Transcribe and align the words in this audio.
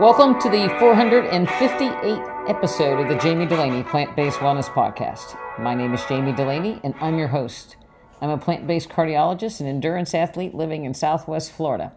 Welcome 0.00 0.40
to 0.40 0.48
the 0.48 0.66
458th 0.80 2.48
episode 2.48 3.00
of 3.00 3.08
the 3.08 3.16
Jami 3.16 3.44
Dulaney 3.44 3.86
Plant 3.86 4.16
Based 4.16 4.38
Wellness 4.38 4.64
Podcast. 4.64 5.38
My 5.58 5.74
name 5.74 5.92
is 5.92 6.02
Jami 6.06 6.32
Dulaney, 6.32 6.80
and 6.82 6.94
I'm 7.02 7.18
your 7.18 7.28
host. 7.28 7.76
I'm 8.22 8.30
a 8.30 8.38
plant 8.38 8.66
based 8.66 8.88
cardiologist 8.88 9.60
and 9.60 9.68
endurance 9.68 10.14
athlete 10.14 10.54
living 10.54 10.86
in 10.86 10.94
Southwest 10.94 11.52
Florida. 11.52 11.92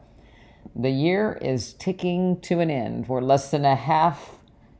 The 0.75 0.89
year 0.89 1.39
is 1.41 1.75
ticking 1.75 2.41
to 2.41 2.59
an 2.59 2.69
end. 2.69 3.07
We're 3.07 3.21
less 3.21 3.51
than 3.51 3.63
a 3.63 3.77
half, 3.77 4.31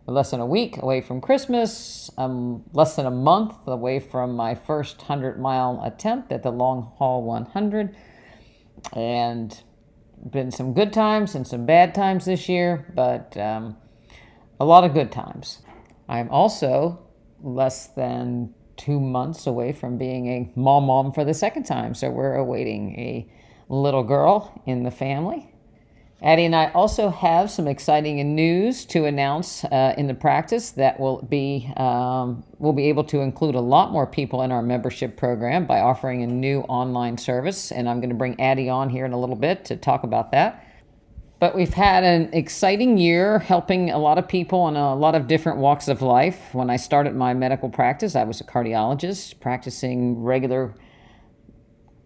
less 0.05 0.31
than 0.31 0.41
a 0.41 0.45
week 0.45 0.81
away 0.81 0.99
from 0.99 1.21
Christmas, 1.21 2.11
I'm 2.17 2.65
less 2.73 2.97
than 2.97 3.05
a 3.05 3.11
month 3.11 3.55
away 3.67 4.01
from 4.01 4.35
my 4.35 4.53
first 4.53 4.97
100 4.97 5.39
mile 5.39 5.81
attempt 5.85 6.33
at 6.33 6.43
the 6.43 6.51
Long 6.51 6.91
Haul 6.97 7.23
100. 7.23 7.95
And 8.91 9.63
been 10.29 10.51
some 10.51 10.73
good 10.73 10.93
times 10.93 11.35
and 11.35 11.45
some 11.45 11.65
bad 11.65 11.93
times 11.93 12.25
this 12.25 12.47
year, 12.47 12.91
but 12.95 13.35
um, 13.37 13.77
a 14.59 14.65
lot 14.65 14.83
of 14.83 14.93
good 14.93 15.11
times. 15.11 15.61
I'm 16.07 16.29
also 16.29 17.05
less 17.41 17.87
than 17.87 18.53
two 18.77 18.99
months 18.99 19.47
away 19.47 19.71
from 19.71 19.97
being 19.97 20.27
a 20.27 20.51
mom 20.55 20.85
mom 20.85 21.11
for 21.11 21.23
the 21.23 21.33
second 21.33 21.63
time, 21.63 21.93
so 21.93 22.09
we're 22.09 22.35
awaiting 22.35 22.97
a 22.99 23.29
little 23.69 24.03
girl 24.03 24.61
in 24.65 24.83
the 24.83 24.91
family. 24.91 25.52
Addie 26.23 26.45
and 26.45 26.55
I 26.55 26.71
also 26.71 27.09
have 27.09 27.51
some 27.51 27.67
exciting 27.67 28.33
news 28.33 28.85
to 28.85 29.03
announce 29.03 29.65
uh, 29.65 29.93
in 29.97 30.07
the 30.07 30.13
practice 30.13 30.71
that 30.71 30.97
will 30.97 31.21
be 31.21 31.69
um, 31.75 32.45
we'll 32.59 32.71
be 32.71 32.87
able 32.87 33.03
to 33.05 33.19
include 33.19 33.55
a 33.55 33.59
lot 33.59 33.91
more 33.91 34.07
people 34.07 34.41
in 34.41 34.49
our 34.49 34.61
membership 34.61 35.17
program 35.17 35.65
by 35.65 35.81
offering 35.81 36.23
a 36.23 36.27
new 36.27 36.61
online 36.61 37.17
service, 37.17 37.73
and 37.73 37.89
I'm 37.89 37.99
going 37.99 38.09
to 38.09 38.15
bring 38.15 38.39
Addie 38.39 38.69
on 38.69 38.89
here 38.89 39.03
in 39.03 39.11
a 39.11 39.19
little 39.19 39.35
bit 39.35 39.65
to 39.65 39.75
talk 39.75 40.03
about 40.03 40.31
that. 40.31 40.65
But 41.41 41.55
we've 41.55 41.73
had 41.73 42.05
an 42.05 42.29
exciting 42.31 42.97
year 42.97 43.39
helping 43.39 43.89
a 43.91 43.97
lot 43.97 44.17
of 44.17 44.25
people 44.25 44.69
in 44.69 44.77
a 44.77 44.95
lot 44.95 45.15
of 45.15 45.27
different 45.27 45.57
walks 45.57 45.89
of 45.89 46.01
life. 46.01 46.53
When 46.53 46.69
I 46.69 46.77
started 46.77 47.17
my 47.17 47.33
medical 47.33 47.67
practice, 47.67 48.15
I 48.15 48.23
was 48.23 48.39
a 48.39 48.45
cardiologist 48.45 49.41
practicing 49.41 50.23
regular 50.23 50.73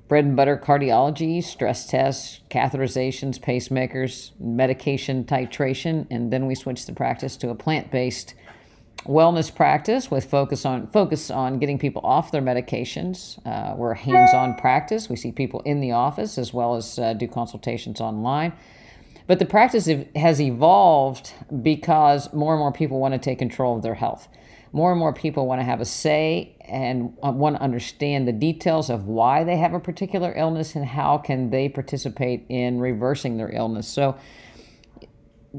bread 0.08 0.26
and 0.26 0.36
butter 0.36 0.58
cardiology, 0.58 1.44
stress 1.44 1.86
tests, 1.88 2.40
catheterizations, 2.50 3.40
pacemakers, 3.40 4.32
medication 4.40 5.24
titration, 5.26 6.08
and 6.10 6.32
then 6.32 6.46
we 6.46 6.56
switched 6.56 6.88
the 6.88 6.94
practice 6.94 7.36
to 7.38 7.50
a 7.50 7.56
plant-based 7.56 8.34
wellness 9.04 9.54
practice 9.54 10.12
with 10.12 10.26
focus 10.26 10.66
on 10.66 10.88
focus 10.88 11.30
on 11.30 11.60
getting 11.60 11.80
people 11.80 12.02
off 12.04 12.32
their 12.32 12.42
medications. 12.42 13.38
Uh, 13.46 13.76
we're 13.76 13.92
a 13.92 13.98
hands-on 13.98 14.56
practice. 14.56 15.10
We 15.10 15.16
see 15.16 15.32
people 15.32 15.62
in 15.62 15.80
the 15.80 15.92
office 15.92 16.38
as 16.38 16.54
well 16.54 16.76
as 16.76 17.00
uh, 17.00 17.14
do 17.14 17.28
consultations 17.28 18.02
online. 18.02 18.54
But 19.28 19.40
the 19.40 19.46
practice 19.46 19.90
has 20.16 20.42
evolved 20.42 21.34
because 21.62 22.32
more 22.34 22.54
and 22.54 22.60
more 22.60 22.72
people 22.72 23.00
want 23.00 23.14
to 23.14 23.20
take 23.20 23.40
control 23.40 23.76
of 23.76 23.84
their 23.84 23.96
health. 23.96 24.30
More 24.78 24.92
and 24.92 25.00
more 25.00 25.12
people 25.12 25.48
want 25.48 25.60
to 25.60 25.66
have 25.66 25.82
a 25.82 25.86
say 25.86 26.56
and 26.62 27.18
uh, 27.24 27.32
want 27.32 27.56
to 27.56 27.62
understand 27.64 28.28
the 28.28 28.32
details 28.32 28.92
of 28.92 29.08
why 29.08 29.44
they 29.44 29.58
have 29.58 29.74
a 29.74 29.80
particular 29.80 30.32
illness 30.38 30.76
and 30.76 30.86
how 30.86 31.18
can 31.18 31.50
they 31.50 31.68
participate 31.68 32.46
in 32.48 32.80
reversing 32.80 33.38
their 33.38 33.50
illness. 33.50 33.88
So, 33.88 34.16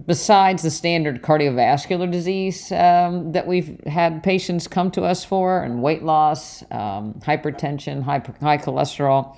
besides 0.06 0.62
the 0.62 0.70
standard 0.70 1.20
cardiovascular 1.20 2.08
disease 2.08 2.70
um, 2.70 3.32
that 3.32 3.44
we've 3.44 3.80
had 3.86 4.22
patients 4.22 4.68
come 4.68 4.88
to 4.92 5.02
us 5.02 5.24
for, 5.24 5.64
and 5.64 5.82
weight 5.82 6.04
loss, 6.04 6.62
um, 6.70 7.14
hypertension, 7.14 8.00
high, 8.00 8.22
high 8.40 8.58
cholesterol, 8.58 9.36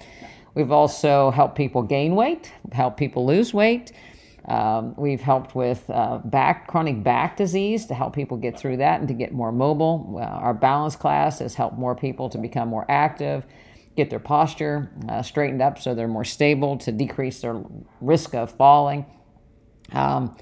we've 0.53 0.73
also 0.73 1.31
helped 1.31 1.57
people 1.57 1.83
gain 1.83 2.15
weight, 2.15 2.53
help 2.73 2.99
people 2.99 3.25
lose 3.25 3.55
weight. 3.55 3.93
Um, 4.47 4.95
we've 4.97 5.21
helped 5.21 5.55
with 5.55 5.89
uh, 5.91 6.19
back 6.25 6.67
chronic 6.67 7.03
back 7.03 7.37
disease 7.37 7.87
to 7.87 7.95
help 7.95 8.15
people 8.15 8.37
get 8.37 8.59
through 8.59 8.79
that 8.79 9.01
and 9.01 9.09
to 9.09 9.15
get 9.15 9.33
more 9.33 9.53
mobile. 9.53 10.19
Uh, 10.19 10.25
our 10.25 10.55
balance 10.55 10.97
class 10.97 11.41
has 11.41 11.55
helped 11.55 11.79
more 11.79 11.95
people 11.95 12.29
to 12.31 12.39
become 12.39 12.69
more 12.69 12.87
active, 12.89 13.45
get 13.97 14.09
their 14.09 14.19
posture 14.19 14.91
uh, 15.09 15.23
straightened 15.23 15.61
up 15.61 15.79
so 15.79 15.95
they're 15.95 16.09
more 16.09 16.25
stable, 16.25 16.79
to 16.79 16.93
decrease 16.93 17.41
their 17.41 17.63
risk 18.01 18.35
of 18.35 18.51
falling. 18.53 19.05
Um, 19.93 20.37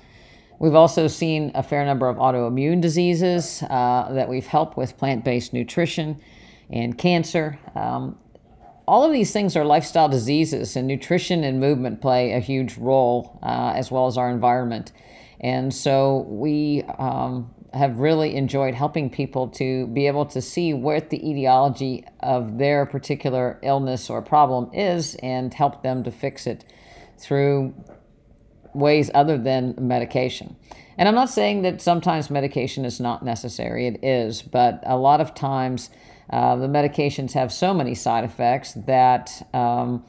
we've 0.59 0.75
also 0.75 1.09
seen 1.09 1.51
a 1.55 1.63
fair 1.63 1.85
number 1.85 2.09
of 2.09 2.17
autoimmune 2.17 2.81
diseases 2.81 3.63
uh, 3.65 4.13
that 4.13 4.29
we've 4.29 4.47
helped 4.47 4.77
with 4.77 4.97
plant 4.97 5.25
based 5.25 5.53
nutrition 5.53 6.21
and 6.71 6.97
cancer. 6.97 7.59
Um, 7.75 8.19
all 8.89 9.05
of 9.05 9.13
these 9.13 9.33
things 9.33 9.55
are 9.55 9.65
lifestyle 9.65 10.09
diseases, 10.09 10.75
and 10.75 10.89
nutrition 10.89 11.45
and 11.45 11.61
movement 11.61 12.01
play 12.01 12.33
a 12.33 12.41
huge 12.41 12.77
role, 12.79 13.39
uh, 13.43 13.73
as 13.77 13.91
well 13.91 14.07
as 14.07 14.17
our 14.17 14.31
environment. 14.31 14.93
And 15.41 15.73
so 15.73 16.27
we 16.29 16.83
um, 16.99 17.55
have 17.75 17.99
really 17.99 18.35
enjoyed 18.35 18.75
helping 18.75 19.11
people 19.11 19.49
to 19.49 19.87
be 19.89 20.07
able 20.07 20.27
to 20.27 20.41
see 20.41 20.73
what 20.73 21.11
the 21.11 21.31
etiology 21.31 22.05
of 22.21 22.59
their 22.59 22.87
particular 22.87 23.59
illness 23.63 24.09
or 24.09 24.23
problem 24.23 24.71
is 24.73 25.15
and 25.17 25.53
help 25.53 25.83
them 25.83 26.03
to 26.05 26.11
fix 26.11 26.47
it 26.47 26.65
through 27.19 27.75
ways 28.75 29.11
other 29.15 29.37
than 29.37 29.75
medication. 29.79 30.57
And 30.97 31.09
I'm 31.09 31.15
not 31.15 31.31
saying 31.31 31.63
that 31.63 31.81
sometimes 31.81 32.31
medication 32.31 32.85
is 32.85 32.99
not 32.99 33.25
necessary, 33.25 33.87
it 33.87 34.03
is, 34.03 34.43
but 34.43 34.83
a 34.85 34.97
lot 34.97 35.21
of 35.21 35.35
times 35.35 35.91
uh, 36.31 36.57
the 36.57 36.67
medications 36.67 37.33
have 37.33 37.53
so 37.53 37.73
many 37.73 37.95
side 37.95 38.25
effects 38.25 38.73
that 38.75 39.49
um, 39.55 40.05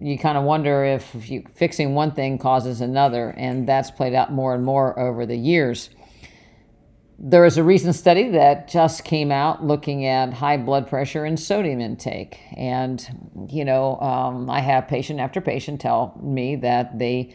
you 0.00 0.18
kind 0.18 0.38
of 0.38 0.44
wonder 0.44 0.84
if 0.84 1.30
you, 1.30 1.44
fixing 1.54 1.94
one 1.94 2.12
thing 2.12 2.38
causes 2.38 2.80
another, 2.80 3.30
and 3.30 3.68
that's 3.68 3.90
played 3.90 4.14
out 4.14 4.32
more 4.32 4.54
and 4.54 4.64
more 4.64 4.98
over 4.98 5.26
the 5.26 5.36
years. 5.36 5.90
There 7.18 7.44
is 7.44 7.58
a 7.58 7.64
recent 7.64 7.96
study 7.96 8.30
that 8.30 8.68
just 8.68 9.04
came 9.04 9.32
out 9.32 9.64
looking 9.64 10.06
at 10.06 10.32
high 10.32 10.56
blood 10.56 10.88
pressure 10.88 11.24
and 11.24 11.38
sodium 11.38 11.80
intake. 11.80 12.38
And, 12.56 13.04
you 13.50 13.64
know, 13.64 13.98
um, 13.98 14.48
I 14.48 14.60
have 14.60 14.86
patient 14.86 15.18
after 15.18 15.40
patient 15.40 15.80
tell 15.80 16.16
me 16.22 16.54
that 16.56 16.96
they 16.96 17.34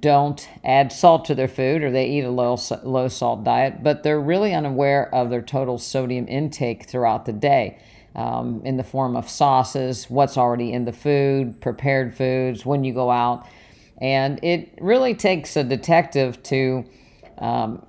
don't 0.00 0.48
add 0.64 0.92
salt 0.92 1.24
to 1.26 1.34
their 1.34 1.48
food 1.48 1.82
or 1.82 1.90
they 1.90 2.06
eat 2.06 2.22
a 2.22 2.30
low, 2.30 2.58
low 2.82 3.08
salt 3.08 3.44
diet, 3.44 3.82
but 3.82 4.02
they're 4.02 4.20
really 4.20 4.52
unaware 4.52 5.14
of 5.14 5.30
their 5.30 5.42
total 5.42 5.78
sodium 5.78 6.26
intake 6.28 6.88
throughout 6.88 7.24
the 7.24 7.32
day 7.32 7.78
um, 8.16 8.62
in 8.64 8.78
the 8.78 8.82
form 8.82 9.14
of 9.14 9.28
sauces, 9.28 10.10
what's 10.10 10.36
already 10.36 10.72
in 10.72 10.86
the 10.86 10.92
food, 10.92 11.60
prepared 11.60 12.16
foods, 12.16 12.64
when 12.66 12.82
you 12.82 12.92
go 12.92 13.10
out. 13.10 13.46
And 14.00 14.42
it 14.42 14.76
really 14.80 15.14
takes 15.14 15.56
a 15.56 15.62
detective 15.62 16.42
to 16.44 16.84
um, 17.38 17.86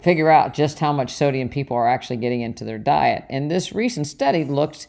figure 0.00 0.28
out 0.28 0.54
just 0.54 0.78
how 0.78 0.92
much 0.92 1.12
sodium 1.12 1.48
people 1.48 1.76
are 1.76 1.88
actually 1.88 2.18
getting 2.18 2.42
into 2.42 2.64
their 2.64 2.78
diet. 2.78 3.24
And 3.28 3.50
this 3.50 3.72
recent 3.72 4.06
study 4.06 4.44
looked 4.44 4.86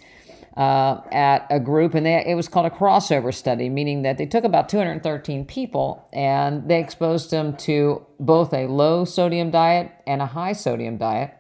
uh, 0.55 1.01
at 1.11 1.47
a 1.49 1.59
group, 1.59 1.95
and 1.95 2.05
they, 2.05 2.23
it 2.25 2.35
was 2.35 2.47
called 2.47 2.67
a 2.67 2.69
crossover 2.69 3.33
study, 3.33 3.69
meaning 3.69 4.03
that 4.03 4.17
they 4.17 4.25
took 4.25 4.43
about 4.43 4.69
213 4.69 5.45
people 5.45 6.07
and 6.13 6.69
they 6.69 6.79
exposed 6.79 7.31
them 7.31 7.55
to 7.57 8.05
both 8.19 8.53
a 8.53 8.67
low 8.67 9.03
sodium 9.05 9.49
diet 9.49 9.91
and 10.05 10.21
a 10.21 10.27
high 10.27 10.53
sodium 10.53 10.97
diet. 10.97 11.33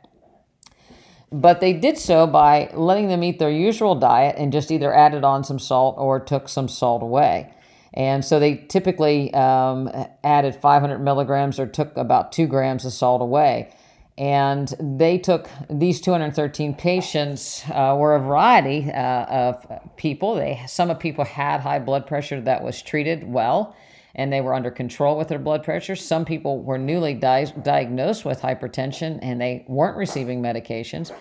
But 1.31 1.61
they 1.61 1.73
did 1.73 1.97
so 1.97 2.27
by 2.27 2.71
letting 2.73 3.07
them 3.07 3.23
eat 3.23 3.39
their 3.39 3.49
usual 3.49 3.95
diet 3.95 4.35
and 4.37 4.51
just 4.51 4.71
either 4.71 4.93
added 4.93 5.23
on 5.23 5.43
some 5.43 5.59
salt 5.59 5.95
or 5.97 6.19
took 6.19 6.47
some 6.47 6.67
salt 6.67 7.01
away. 7.01 7.53
And 7.93 8.25
so 8.25 8.39
they 8.39 8.55
typically 8.55 9.31
um, 9.33 9.89
added 10.23 10.55
500 10.55 10.99
milligrams 10.99 11.59
or 11.59 11.67
took 11.67 11.95
about 11.97 12.31
two 12.31 12.47
grams 12.47 12.85
of 12.85 12.93
salt 12.93 13.21
away 13.21 13.71
and 14.17 14.67
they 14.79 15.17
took 15.17 15.49
these 15.69 15.99
213 15.99 16.75
patients 16.75 17.63
uh, 17.69 17.95
were 17.97 18.15
a 18.15 18.19
variety 18.19 18.91
uh, 18.91 19.25
of 19.25 19.81
people. 19.97 20.35
They 20.35 20.61
some 20.67 20.89
of 20.91 20.99
people 20.99 21.25
had 21.25 21.61
high 21.61 21.79
blood 21.79 22.05
pressure 22.05 22.39
that 22.41 22.63
was 22.63 22.81
treated 22.81 23.23
well 23.23 23.75
and 24.15 24.31
they 24.31 24.41
were 24.41 24.53
under 24.53 24.69
control 24.69 25.17
with 25.17 25.29
their 25.29 25.39
blood 25.39 25.63
pressure. 25.63 25.95
Some 25.95 26.25
people 26.25 26.61
were 26.61 26.77
newly 26.77 27.15
di- 27.15 27.51
diagnosed 27.63 28.25
with 28.25 28.41
hypertension 28.41 29.17
and 29.23 29.41
they 29.41 29.65
weren't 29.67 29.97
receiving 29.97 30.41
medications. 30.41 31.11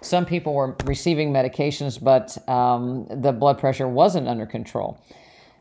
Some 0.00 0.24
people 0.24 0.54
were 0.54 0.74
receiving 0.84 1.30
medications 1.30 2.02
but 2.02 2.48
um, 2.48 3.06
the 3.10 3.32
blood 3.32 3.58
pressure 3.58 3.88
wasn't 3.88 4.26
under 4.26 4.46
control 4.46 4.98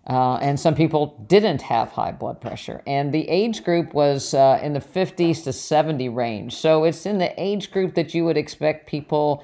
uh, 0.07 0.35
and 0.35 0.57
some 0.57 0.73
people 0.73 1.21
didn't 1.27 1.61
have 1.61 1.91
high 1.91 2.13
blood 2.13 2.39
pressure. 2.39 2.81
And 2.87 3.13
the 3.13 3.27
age 3.27 3.63
group 3.63 3.93
was 3.93 4.33
uh, 4.33 4.59
in 4.63 4.71
the 4.71 4.79
50s 4.79 5.43
to 5.43 5.51
70 5.51 6.07
range. 6.09 6.55
So 6.55 6.85
it's 6.85 7.05
in 7.05 7.17
the 7.17 7.33
age 7.41 7.71
group 7.71 7.95
that 7.95 8.13
you 8.13 8.23
would 8.23 8.37
expect 8.37 8.87
people 8.87 9.43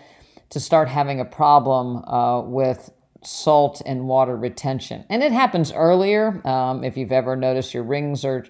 to 0.51 0.62
start 0.62 0.88
having 0.88 1.19
a 1.19 1.25
problem 1.25 1.98
uh, 2.06 2.42
with 2.42 2.92
salt 3.24 3.81
and 3.86 4.07
water 4.07 4.38
retention. 4.38 5.06
And 5.10 5.21
it 5.21 5.33
happens 5.33 5.74
earlier. 5.74 6.45
Um, 6.48 6.83
if 6.83 6.95
you've 6.95 7.12
ever 7.12 7.36
noticed 7.36 7.74
your 7.74 7.83
rings 7.83 8.24
are 8.24 8.45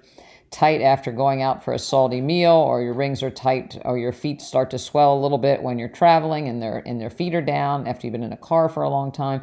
tight 0.51 0.81
after 0.81 1.11
going 1.11 1.41
out 1.41 1.63
for 1.63 1.73
a 1.73 1.79
salty 1.79 2.21
meal, 2.21 2.51
or 2.51 2.83
your 2.83 2.93
rings 2.93 3.23
are 3.23 3.31
tight, 3.31 3.79
or 3.85 3.97
your 3.97 4.11
feet 4.11 4.39
start 4.39 4.69
to 4.69 4.77
swell 4.77 5.17
a 5.17 5.19
little 5.19 5.39
bit 5.39 5.63
when 5.63 5.79
you're 5.79 5.89
traveling 5.89 6.47
and, 6.47 6.63
and 6.63 7.01
their 7.01 7.09
feet 7.09 7.33
are 7.33 7.41
down 7.41 7.87
after 7.87 8.05
you've 8.05 8.11
been 8.11 8.21
in 8.21 8.33
a 8.33 8.37
car 8.37 8.69
for 8.69 8.83
a 8.83 8.89
long 8.89 9.11
time 9.11 9.41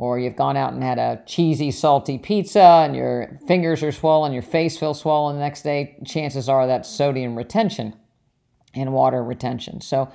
or 0.00 0.18
you've 0.18 0.34
gone 0.34 0.56
out 0.56 0.72
and 0.72 0.82
had 0.82 0.98
a 0.98 1.22
cheesy, 1.26 1.70
salty 1.70 2.16
pizza 2.16 2.82
and 2.84 2.96
your 2.96 3.38
fingers 3.46 3.82
are 3.82 3.92
swollen, 3.92 4.32
your 4.32 4.42
face 4.42 4.78
feels 4.78 4.98
swollen 4.98 5.36
the 5.36 5.42
next 5.42 5.60
day, 5.60 5.94
chances 6.06 6.48
are 6.48 6.66
that's 6.66 6.88
sodium 6.88 7.36
retention 7.36 7.94
and 8.74 8.94
water 8.94 9.22
retention. 9.22 9.82
So, 9.82 10.10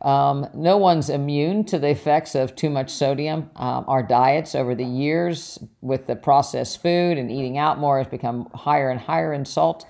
um, 0.00 0.46
no 0.54 0.78
one's 0.78 1.10
immune 1.10 1.64
to 1.66 1.78
the 1.78 1.88
effects 1.88 2.34
of 2.34 2.54
too 2.56 2.70
much 2.70 2.90
sodium. 2.90 3.50
Um, 3.56 3.84
our 3.88 4.02
diets 4.02 4.54
over 4.54 4.74
the 4.74 4.84
years 4.84 5.58
with 5.82 6.06
the 6.06 6.16
processed 6.16 6.80
food 6.80 7.18
and 7.18 7.30
eating 7.30 7.58
out 7.58 7.78
more 7.78 7.98
has 7.98 8.06
become 8.06 8.48
higher 8.54 8.90
and 8.90 9.00
higher 9.00 9.32
in 9.32 9.44
salt. 9.44 9.86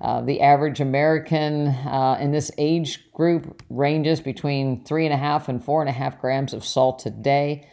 Uh, 0.00 0.20
the 0.20 0.40
average 0.42 0.80
American 0.80 1.68
uh, 1.68 2.18
in 2.20 2.32
this 2.32 2.50
age 2.58 3.10
group 3.12 3.62
ranges 3.70 4.20
between 4.20 4.84
three 4.84 5.04
and 5.06 5.14
a 5.14 5.18
half 5.18 5.48
and 5.48 5.62
four 5.64 5.80
and 5.80 5.88
a 5.88 5.92
half 5.92 6.20
grams 6.20 6.52
of 6.52 6.64
salt 6.64 7.04
a 7.06 7.10
day. 7.10 7.66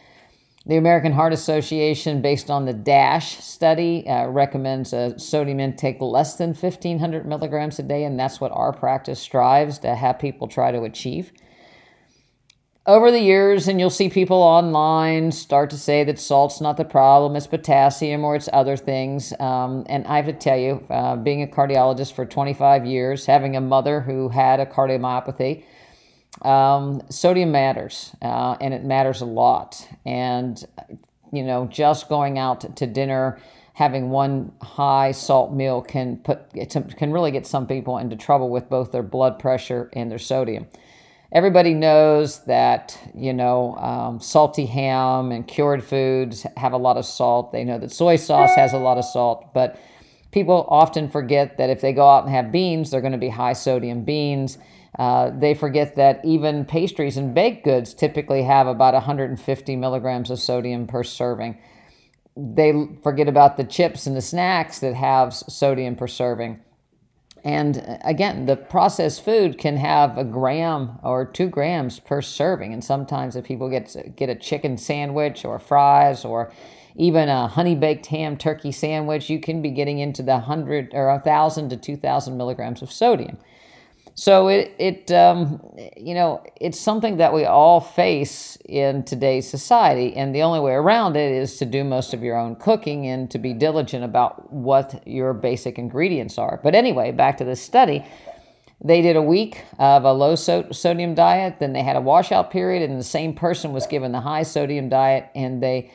The 0.68 0.76
American 0.76 1.12
Heart 1.12 1.32
Association, 1.32 2.20
based 2.20 2.50
on 2.50 2.66
the 2.66 2.74
DASH 2.74 3.38
study, 3.38 4.06
uh, 4.06 4.26
recommends 4.26 4.92
a 4.92 5.18
sodium 5.18 5.60
intake 5.60 5.98
less 6.02 6.36
than 6.36 6.50
1,500 6.52 7.24
milligrams 7.24 7.78
a 7.78 7.82
day, 7.82 8.04
and 8.04 8.20
that's 8.20 8.38
what 8.38 8.52
our 8.52 8.74
practice 8.74 9.18
strives 9.18 9.78
to 9.78 9.94
have 9.94 10.18
people 10.18 10.46
try 10.46 10.70
to 10.70 10.82
achieve. 10.82 11.32
Over 12.84 13.10
the 13.10 13.20
years, 13.20 13.66
and 13.66 13.80
you'll 13.80 13.88
see 13.88 14.10
people 14.10 14.36
online 14.36 15.32
start 15.32 15.70
to 15.70 15.78
say 15.78 16.04
that 16.04 16.18
salt's 16.18 16.60
not 16.60 16.76
the 16.76 16.84
problem, 16.84 17.34
it's 17.34 17.46
potassium 17.46 18.22
or 18.22 18.36
it's 18.36 18.50
other 18.52 18.76
things. 18.76 19.32
Um, 19.40 19.86
and 19.88 20.06
I 20.06 20.16
have 20.16 20.26
to 20.26 20.34
tell 20.34 20.58
you, 20.58 20.86
uh, 20.90 21.16
being 21.16 21.42
a 21.42 21.46
cardiologist 21.46 22.12
for 22.12 22.26
25 22.26 22.84
years, 22.84 23.24
having 23.24 23.56
a 23.56 23.60
mother 23.62 24.02
who 24.02 24.28
had 24.28 24.60
a 24.60 24.66
cardiomyopathy, 24.66 25.64
um, 26.42 27.02
sodium 27.10 27.50
matters, 27.50 28.14
uh, 28.22 28.56
and 28.60 28.72
it 28.72 28.84
matters 28.84 29.20
a 29.20 29.26
lot. 29.26 29.88
And, 30.04 30.62
you 31.32 31.42
know, 31.42 31.66
just 31.66 32.08
going 32.08 32.38
out 32.38 32.76
to 32.76 32.86
dinner, 32.86 33.40
having 33.74 34.10
one 34.10 34.52
high 34.60 35.12
salt 35.12 35.52
meal 35.52 35.80
can 35.80 36.16
put 36.18 36.40
can 36.96 37.12
really 37.12 37.30
get 37.30 37.46
some 37.46 37.66
people 37.66 37.98
into 37.98 38.16
trouble 38.16 38.50
with 38.50 38.68
both 38.68 38.90
their 38.90 39.02
blood 39.02 39.38
pressure 39.38 39.88
and 39.92 40.10
their 40.10 40.18
sodium. 40.18 40.66
Everybody 41.30 41.74
knows 41.74 42.44
that 42.46 42.98
you 43.14 43.32
know 43.32 43.76
um, 43.76 44.20
salty 44.20 44.66
ham 44.66 45.30
and 45.30 45.46
cured 45.46 45.84
foods 45.84 46.46
have 46.56 46.72
a 46.72 46.76
lot 46.76 46.96
of 46.96 47.04
salt. 47.04 47.52
They 47.52 47.64
know 47.64 47.78
that 47.78 47.92
soy 47.92 48.16
sauce 48.16 48.54
has 48.54 48.72
a 48.72 48.78
lot 48.78 48.98
of 48.98 49.04
salt, 49.04 49.52
but 49.54 49.78
people 50.30 50.66
often 50.68 51.08
forget 51.08 51.58
that 51.58 51.70
if 51.70 51.80
they 51.80 51.92
go 51.92 52.08
out 52.08 52.24
and 52.24 52.34
have 52.34 52.50
beans, 52.50 52.90
they're 52.90 53.00
going 53.00 53.12
to 53.12 53.18
be 53.18 53.28
high 53.28 53.52
sodium 53.52 54.02
beans 54.02 54.58
uh, 54.96 55.30
they 55.30 55.54
forget 55.54 55.96
that 55.96 56.24
even 56.24 56.64
pastries 56.64 57.16
and 57.16 57.34
baked 57.34 57.64
goods 57.64 57.94
typically 57.94 58.42
have 58.42 58.66
about 58.66 58.94
150 58.94 59.76
milligrams 59.76 60.30
of 60.30 60.38
sodium 60.38 60.86
per 60.86 61.02
serving. 61.02 61.58
They 62.36 62.72
forget 63.02 63.28
about 63.28 63.56
the 63.56 63.64
chips 63.64 64.06
and 64.06 64.16
the 64.16 64.22
snacks 64.22 64.78
that 64.78 64.94
have 64.94 65.34
sodium 65.34 65.96
per 65.96 66.06
serving. 66.06 66.60
And 67.44 67.78
uh, 67.78 67.98
again, 68.04 68.46
the 68.46 68.56
processed 68.56 69.24
food 69.24 69.58
can 69.58 69.76
have 69.76 70.18
a 70.18 70.24
gram 70.24 70.98
or 71.02 71.24
two 71.24 71.48
grams 71.48 72.00
per 72.00 72.22
serving. 72.22 72.72
And 72.72 72.82
sometimes, 72.82 73.36
if 73.36 73.44
people 73.44 73.68
get 73.68 74.14
get 74.16 74.28
a 74.28 74.34
chicken 74.34 74.76
sandwich 74.76 75.44
or 75.44 75.58
fries 75.58 76.24
or 76.24 76.52
even 76.96 77.28
a 77.28 77.46
honey 77.46 77.76
baked 77.76 78.06
ham 78.06 78.36
turkey 78.36 78.72
sandwich, 78.72 79.30
you 79.30 79.38
can 79.38 79.62
be 79.62 79.70
getting 79.70 79.98
into 79.98 80.22
the 80.22 80.40
hundred 80.40 80.90
or 80.92 81.10
a 81.10 81.20
thousand 81.20 81.68
to 81.70 81.76
two 81.76 81.96
thousand 81.96 82.36
milligrams 82.36 82.82
of 82.82 82.90
sodium. 82.90 83.38
So 84.18 84.48
it 84.48 84.74
it 84.80 85.12
um, 85.12 85.62
you 85.96 86.12
know 86.12 86.42
it's 86.60 86.80
something 86.80 87.18
that 87.18 87.32
we 87.32 87.44
all 87.44 87.80
face 87.80 88.58
in 88.68 89.04
today's 89.04 89.48
society, 89.48 90.16
and 90.16 90.34
the 90.34 90.42
only 90.42 90.58
way 90.58 90.72
around 90.72 91.16
it 91.16 91.30
is 91.30 91.56
to 91.58 91.64
do 91.64 91.84
most 91.84 92.12
of 92.12 92.24
your 92.24 92.36
own 92.36 92.56
cooking 92.56 93.06
and 93.06 93.30
to 93.30 93.38
be 93.38 93.52
diligent 93.52 94.02
about 94.02 94.52
what 94.52 95.06
your 95.06 95.34
basic 95.34 95.78
ingredients 95.78 96.36
are. 96.36 96.58
But 96.64 96.74
anyway, 96.74 97.12
back 97.12 97.36
to 97.36 97.44
this 97.44 97.62
study. 97.62 98.04
They 98.84 99.02
did 99.02 99.14
a 99.14 99.22
week 99.22 99.64
of 99.78 100.02
a 100.02 100.12
low 100.12 100.34
so- 100.34 100.72
sodium 100.72 101.14
diet, 101.14 101.60
then 101.60 101.72
they 101.72 101.84
had 101.84 101.94
a 101.94 102.00
washout 102.00 102.50
period, 102.50 102.90
and 102.90 102.98
the 102.98 103.04
same 103.04 103.34
person 103.34 103.72
was 103.72 103.86
given 103.86 104.10
the 104.10 104.20
high 104.20 104.42
sodium 104.42 104.88
diet, 104.88 105.30
and 105.36 105.62
they 105.62 105.92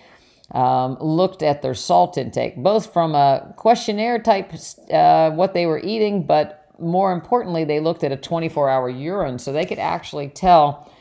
um, 0.52 0.98
looked 1.02 1.44
at 1.44 1.62
their 1.62 1.74
salt 1.74 2.18
intake, 2.18 2.56
both 2.56 2.94
from 2.94 3.16
a 3.16 3.54
questionnaire 3.58 4.20
type, 4.20 4.54
uh, 4.94 5.32
what 5.32 5.54
they 5.54 5.66
were 5.66 5.80
eating, 5.80 6.26
but 6.26 6.63
more 6.80 7.12
importantly, 7.12 7.64
they 7.64 7.80
looked 7.80 8.04
at 8.04 8.12
a 8.12 8.18
24 8.18 8.70
hour 8.70 8.90
urine 8.90 9.40
so 9.40 9.52
they 9.52 9.66
could 9.66 9.80
actually 9.80 10.30
tell 10.30 10.92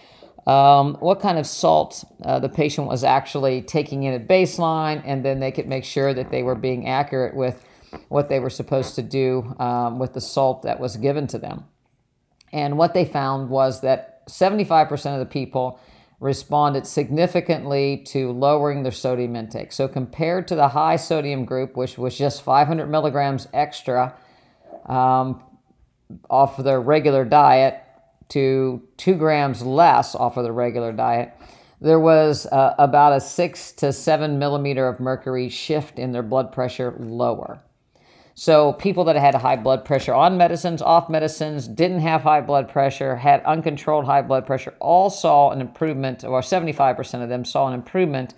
um, 0.46 0.96
what 0.96 1.20
kind 1.20 1.38
of 1.38 1.46
salt 1.46 2.04
uh, 2.24 2.38
the 2.40 2.48
patient 2.48 2.88
was 2.88 3.04
actually 3.04 3.62
taking 3.62 4.02
in 4.02 4.12
at 4.12 4.26
baseline, 4.26 5.02
and 5.04 5.24
then 5.24 5.38
they 5.40 5.52
could 5.52 5.68
make 5.68 5.84
sure 5.84 6.12
that 6.12 6.30
they 6.30 6.42
were 6.42 6.56
being 6.56 6.88
accurate 6.88 7.34
with 7.34 7.64
what 8.08 8.28
they 8.28 8.40
were 8.40 8.50
supposed 8.50 8.94
to 8.96 9.02
do 9.02 9.54
um, 9.58 9.98
with 9.98 10.14
the 10.14 10.20
salt 10.20 10.62
that 10.62 10.80
was 10.80 10.96
given 10.96 11.26
to 11.28 11.38
them. 11.38 11.64
And 12.52 12.76
what 12.76 12.92
they 12.92 13.04
found 13.04 13.50
was 13.50 13.80
that 13.82 14.26
75% 14.28 14.90
of 15.14 15.20
the 15.20 15.26
people 15.26 15.78
responded 16.18 16.86
significantly 16.86 17.98
to 18.06 18.30
lowering 18.30 18.82
their 18.82 18.92
sodium 18.92 19.34
intake. 19.34 19.72
So, 19.72 19.88
compared 19.88 20.46
to 20.48 20.54
the 20.54 20.68
high 20.68 20.96
sodium 20.96 21.44
group, 21.44 21.76
which 21.76 21.98
was 21.98 22.16
just 22.16 22.42
500 22.42 22.86
milligrams 22.86 23.48
extra 23.52 24.14
um, 24.86 25.42
off 26.30 26.58
of 26.58 26.64
their 26.64 26.80
regular 26.80 27.24
diet 27.24 27.82
to 28.30 28.82
two 28.96 29.14
grams 29.14 29.62
less 29.62 30.14
off 30.14 30.36
of 30.36 30.44
the 30.44 30.52
regular 30.52 30.92
diet, 30.92 31.32
there 31.80 32.00
was 32.00 32.46
uh, 32.46 32.74
about 32.78 33.12
a 33.12 33.20
six 33.20 33.72
to 33.72 33.92
seven 33.92 34.38
millimeter 34.38 34.88
of 34.88 35.00
mercury 35.00 35.48
shift 35.48 35.98
in 35.98 36.12
their 36.12 36.22
blood 36.22 36.52
pressure 36.52 36.94
lower. 36.98 37.62
So, 38.34 38.72
people 38.72 39.04
that 39.04 39.16
had 39.16 39.34
high 39.34 39.56
blood 39.56 39.84
pressure 39.84 40.14
on 40.14 40.38
medicines, 40.38 40.80
off 40.80 41.10
medicines, 41.10 41.68
didn't 41.68 42.00
have 42.00 42.22
high 42.22 42.40
blood 42.40 42.68
pressure, 42.70 43.16
had 43.16 43.42
uncontrolled 43.44 44.06
high 44.06 44.22
blood 44.22 44.46
pressure, 44.46 44.72
all 44.80 45.10
saw 45.10 45.50
an 45.50 45.60
improvement, 45.60 46.24
or 46.24 46.40
75% 46.40 47.22
of 47.22 47.28
them 47.28 47.44
saw 47.44 47.68
an 47.68 47.74
improvement 47.74 48.34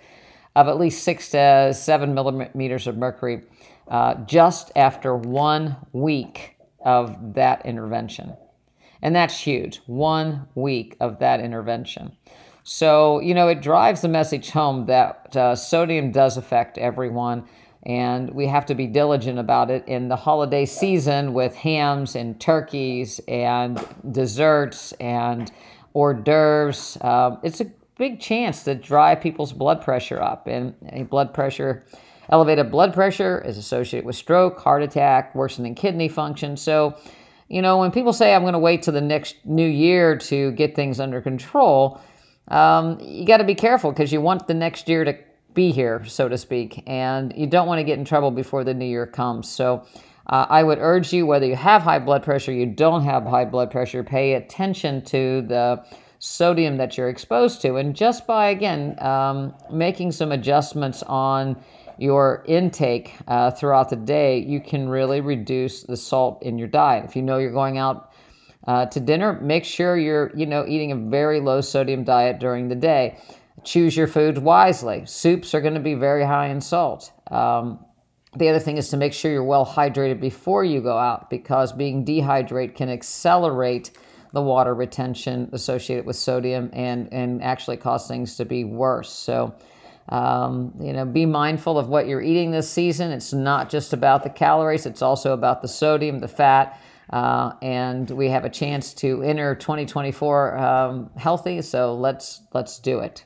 of 0.55 0.67
at 0.67 0.77
least 0.77 1.03
six 1.03 1.29
to 1.29 1.73
seven 1.73 2.13
millimeters 2.13 2.87
of 2.87 2.97
mercury 2.97 3.43
uh, 3.87 4.15
just 4.25 4.71
after 4.75 5.15
one 5.15 5.77
week 5.93 6.54
of 6.85 7.33
that 7.33 7.65
intervention. 7.65 8.37
And 9.01 9.15
that's 9.15 9.37
huge. 9.37 9.81
One 9.87 10.47
week 10.55 10.95
of 10.99 11.19
that 11.19 11.39
intervention. 11.41 12.15
So, 12.63 13.19
you 13.19 13.35
know, 13.35 13.47
it 13.47 13.61
drives 13.61 14.01
the 14.01 14.07
message 14.07 14.49
home 14.49 14.87
that 14.87 15.35
uh, 15.35 15.55
sodium 15.55 16.11
does 16.11 16.37
affect 16.37 16.79
everyone, 16.79 17.47
and 17.83 18.31
we 18.31 18.47
have 18.47 18.65
to 18.65 18.73
be 18.73 18.87
diligent 18.87 19.37
about 19.37 19.69
it 19.69 19.87
in 19.87 20.07
the 20.07 20.15
holiday 20.15 20.65
season 20.65 21.33
with 21.35 21.53
hams 21.53 22.15
and 22.15 22.41
turkeys 22.41 23.19
and 23.27 23.79
desserts 24.11 24.93
and 24.93 25.51
hors 25.93 26.15
d'oeuvres. 26.15 26.97
Uh, 27.01 27.35
it's 27.43 27.61
a 27.61 27.71
big 27.99 28.19
chance 28.19 28.63
to 28.63 28.73
drive 28.73 29.21
people's 29.21 29.53
blood 29.53 29.83
pressure 29.83 30.19
up, 30.19 30.47
and 30.47 30.73
blood 31.09 31.33
pressure 31.33 31.83
Elevated 32.29 32.71
blood 32.71 32.93
pressure 32.93 33.41
is 33.45 33.57
associated 33.57 34.05
with 34.05 34.15
stroke, 34.15 34.59
heart 34.59 34.83
attack, 34.83 35.35
worsening 35.35 35.75
kidney 35.75 36.07
function. 36.07 36.57
So, 36.57 36.97
you 37.47 37.61
know, 37.61 37.77
when 37.77 37.91
people 37.91 38.13
say, 38.13 38.33
I'm 38.33 38.41
going 38.41 38.53
to 38.53 38.59
wait 38.59 38.83
till 38.83 38.93
the 38.93 39.01
next 39.01 39.35
new 39.45 39.67
year 39.67 40.17
to 40.17 40.51
get 40.53 40.75
things 40.75 40.99
under 40.99 41.21
control, 41.21 42.01
um, 42.47 42.99
you 42.99 43.25
got 43.25 43.37
to 43.37 43.43
be 43.43 43.55
careful 43.55 43.91
because 43.91 44.11
you 44.11 44.21
want 44.21 44.47
the 44.47 44.53
next 44.53 44.89
year 44.89 45.03
to 45.03 45.17
be 45.53 45.71
here, 45.71 46.03
so 46.05 46.27
to 46.27 46.37
speak, 46.37 46.83
and 46.87 47.33
you 47.35 47.47
don't 47.47 47.67
want 47.67 47.79
to 47.79 47.83
get 47.83 47.97
in 47.97 48.05
trouble 48.05 48.31
before 48.31 48.63
the 48.63 48.73
new 48.73 48.85
year 48.85 49.07
comes. 49.07 49.49
So, 49.49 49.85
uh, 50.27 50.45
I 50.49 50.63
would 50.63 50.79
urge 50.79 51.13
you, 51.13 51.25
whether 51.25 51.45
you 51.45 51.55
have 51.55 51.83
high 51.83 51.99
blood 51.99 52.23
pressure, 52.23 52.51
you 52.51 52.65
don't 52.65 53.03
have 53.03 53.25
high 53.25 53.45
blood 53.45 53.69
pressure, 53.69 54.03
pay 54.03 54.33
attention 54.33 55.03
to 55.05 55.43
the 55.43 55.85
sodium 56.17 56.77
that 56.77 56.97
you're 56.97 57.09
exposed 57.09 57.61
to. 57.61 57.75
And 57.75 57.95
just 57.95 58.25
by, 58.25 58.49
again, 58.49 58.95
um, 59.03 59.53
making 59.71 60.11
some 60.11 60.31
adjustments 60.31 61.03
on 61.03 61.55
your 61.97 62.43
intake 62.47 63.15
uh, 63.27 63.51
throughout 63.51 63.89
the 63.89 63.95
day, 63.95 64.39
you 64.39 64.59
can 64.59 64.89
really 64.89 65.21
reduce 65.21 65.83
the 65.83 65.97
salt 65.97 66.41
in 66.43 66.57
your 66.57 66.67
diet. 66.67 67.05
If 67.05 67.15
you 67.15 67.21
know 67.21 67.37
you're 67.37 67.51
going 67.51 67.77
out 67.77 68.11
uh, 68.67 68.87
to 68.87 68.99
dinner, 68.99 69.39
make 69.41 69.63
sure 69.63 69.97
you're 69.97 70.31
you 70.35 70.45
know 70.45 70.65
eating 70.67 70.91
a 70.91 70.95
very 70.95 71.39
low 71.39 71.61
sodium 71.61 72.03
diet 72.03 72.39
during 72.39 72.67
the 72.67 72.75
day. 72.75 73.17
Choose 73.63 73.95
your 73.95 74.07
food 74.07 74.37
wisely. 74.37 75.05
Soups 75.05 75.53
are 75.53 75.61
going 75.61 75.73
to 75.73 75.79
be 75.79 75.95
very 75.95 76.25
high 76.25 76.47
in 76.47 76.61
salt. 76.61 77.11
Um, 77.31 77.79
the 78.37 78.49
other 78.49 78.59
thing 78.59 78.77
is 78.77 78.89
to 78.89 78.97
make 78.97 79.13
sure 79.13 79.31
you're 79.31 79.43
well 79.43 79.65
hydrated 79.65 80.19
before 80.19 80.65
you 80.65 80.81
go 80.81 80.97
out 80.97 81.29
because 81.29 81.71
being 81.71 82.03
dehydrated 82.03 82.75
can 82.75 82.89
accelerate 82.89 83.91
the 84.33 84.41
water 84.41 84.75
retention 84.75 85.49
associated 85.53 86.05
with 86.05 86.17
sodium 86.17 86.69
and, 86.73 87.07
and 87.13 87.41
actually 87.41 87.77
cause 87.77 88.07
things 88.07 88.35
to 88.35 88.43
be 88.43 88.65
worse. 88.65 89.09
So, 89.09 89.55
um, 90.09 90.73
you 90.79 90.93
know, 90.93 91.05
be 91.05 91.25
mindful 91.25 91.79
of 91.79 91.89
what 91.89 92.07
you're 92.07 92.21
eating 92.21 92.51
this 92.51 92.69
season. 92.69 93.11
It's 93.11 93.33
not 93.33 93.69
just 93.69 93.93
about 93.93 94.23
the 94.23 94.29
calories, 94.29 94.85
it's 94.85 95.01
also 95.01 95.33
about 95.33 95.61
the 95.61 95.67
sodium, 95.67 96.19
the 96.19 96.27
fat. 96.27 96.79
Uh, 97.09 97.53
and 97.61 98.09
we 98.11 98.29
have 98.29 98.45
a 98.45 98.49
chance 98.49 98.93
to 98.95 99.21
enter 99.21 99.53
2024 99.55 100.57
um, 100.57 101.09
healthy, 101.17 101.61
so 101.61 101.93
let's 101.93 102.41
let's 102.53 102.79
do 102.79 102.99
it. 102.99 103.25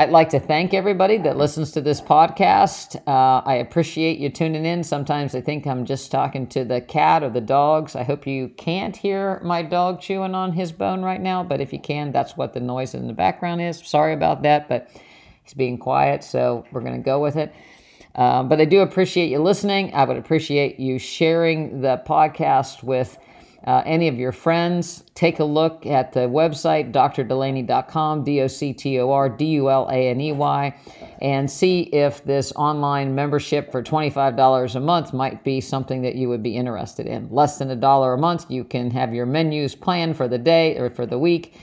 I'd 0.00 0.10
like 0.10 0.28
to 0.28 0.38
thank 0.38 0.74
everybody 0.74 1.18
that 1.18 1.36
listens 1.36 1.72
to 1.72 1.80
this 1.80 2.00
podcast. 2.00 2.94
Uh, 3.08 3.42
I 3.44 3.54
appreciate 3.54 4.20
you 4.20 4.28
tuning 4.28 4.64
in. 4.64 4.84
Sometimes 4.84 5.34
I 5.34 5.40
think 5.40 5.66
I'm 5.66 5.84
just 5.84 6.12
talking 6.12 6.46
to 6.48 6.64
the 6.64 6.80
cat 6.80 7.24
or 7.24 7.30
the 7.30 7.40
dogs. 7.40 7.96
I 7.96 8.04
hope 8.04 8.24
you 8.24 8.48
can't 8.50 8.96
hear 8.96 9.40
my 9.42 9.62
dog 9.62 10.00
chewing 10.00 10.36
on 10.36 10.52
his 10.52 10.70
bone 10.70 11.02
right 11.02 11.20
now, 11.20 11.42
but 11.42 11.60
if 11.60 11.72
you 11.72 11.80
can, 11.80 12.12
that's 12.12 12.36
what 12.36 12.54
the 12.54 12.60
noise 12.60 12.94
in 12.94 13.08
the 13.08 13.12
background 13.12 13.60
is. 13.60 13.78
Sorry 13.84 14.14
about 14.14 14.42
that, 14.42 14.68
but 14.68 14.88
he's 15.48 15.54
being 15.54 15.78
quiet, 15.78 16.22
so 16.22 16.64
we're 16.72 16.82
going 16.82 16.96
to 16.96 17.02
go 17.02 17.20
with 17.20 17.36
it. 17.36 17.54
Um, 18.14 18.48
but 18.48 18.60
I 18.60 18.64
do 18.64 18.80
appreciate 18.80 19.30
you 19.30 19.38
listening. 19.38 19.94
I 19.94 20.04
would 20.04 20.16
appreciate 20.16 20.78
you 20.80 20.98
sharing 20.98 21.80
the 21.80 22.02
podcast 22.06 22.82
with 22.82 23.16
uh, 23.64 23.82
any 23.86 24.08
of 24.08 24.18
your 24.18 24.32
friends. 24.32 25.04
Take 25.14 25.40
a 25.40 25.44
look 25.44 25.86
at 25.86 26.12
the 26.12 26.20
website, 26.20 26.92
drdulaney.com, 26.92 28.24
D 28.24 28.40
O 28.40 28.46
C 28.46 28.72
T 28.72 28.98
O 29.00 29.10
R 29.10 29.28
D 29.28 29.46
U 29.46 29.70
L 29.70 29.88
A 29.90 30.08
N 30.08 30.20
E 30.20 30.32
Y, 30.32 30.76
and 31.20 31.50
see 31.50 31.82
if 31.82 32.24
this 32.24 32.52
online 32.56 33.14
membership 33.14 33.70
for 33.70 33.82
$25 33.82 34.74
a 34.74 34.80
month 34.80 35.12
might 35.12 35.44
be 35.44 35.60
something 35.60 36.02
that 36.02 36.14
you 36.14 36.28
would 36.28 36.42
be 36.42 36.56
interested 36.56 37.06
in. 37.06 37.28
Less 37.30 37.58
than 37.58 37.70
a 37.70 37.76
dollar 37.76 38.14
a 38.14 38.18
month, 38.18 38.50
you 38.50 38.64
can 38.64 38.90
have 38.90 39.14
your 39.14 39.26
menus 39.26 39.74
planned 39.74 40.16
for 40.16 40.28
the 40.28 40.38
day 40.38 40.76
or 40.76 40.90
for 40.90 41.06
the 41.06 41.18
week. 41.18 41.54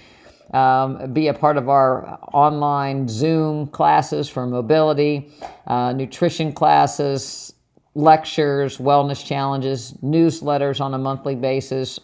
Um, 0.53 1.11
be 1.11 1.27
a 1.27 1.33
part 1.33 1.57
of 1.57 1.69
our 1.69 2.19
online 2.31 3.07
Zoom 3.07 3.67
classes 3.67 4.29
for 4.29 4.45
mobility, 4.45 5.31
uh, 5.65 5.91
nutrition 5.91 6.53
classes, 6.53 7.53
lectures, 7.95 8.77
wellness 8.77 9.25
challenges, 9.25 9.93
newsletters 10.03 10.79
on 10.79 10.93
a 10.93 10.97
monthly 10.97 11.35
basis, 11.35 11.99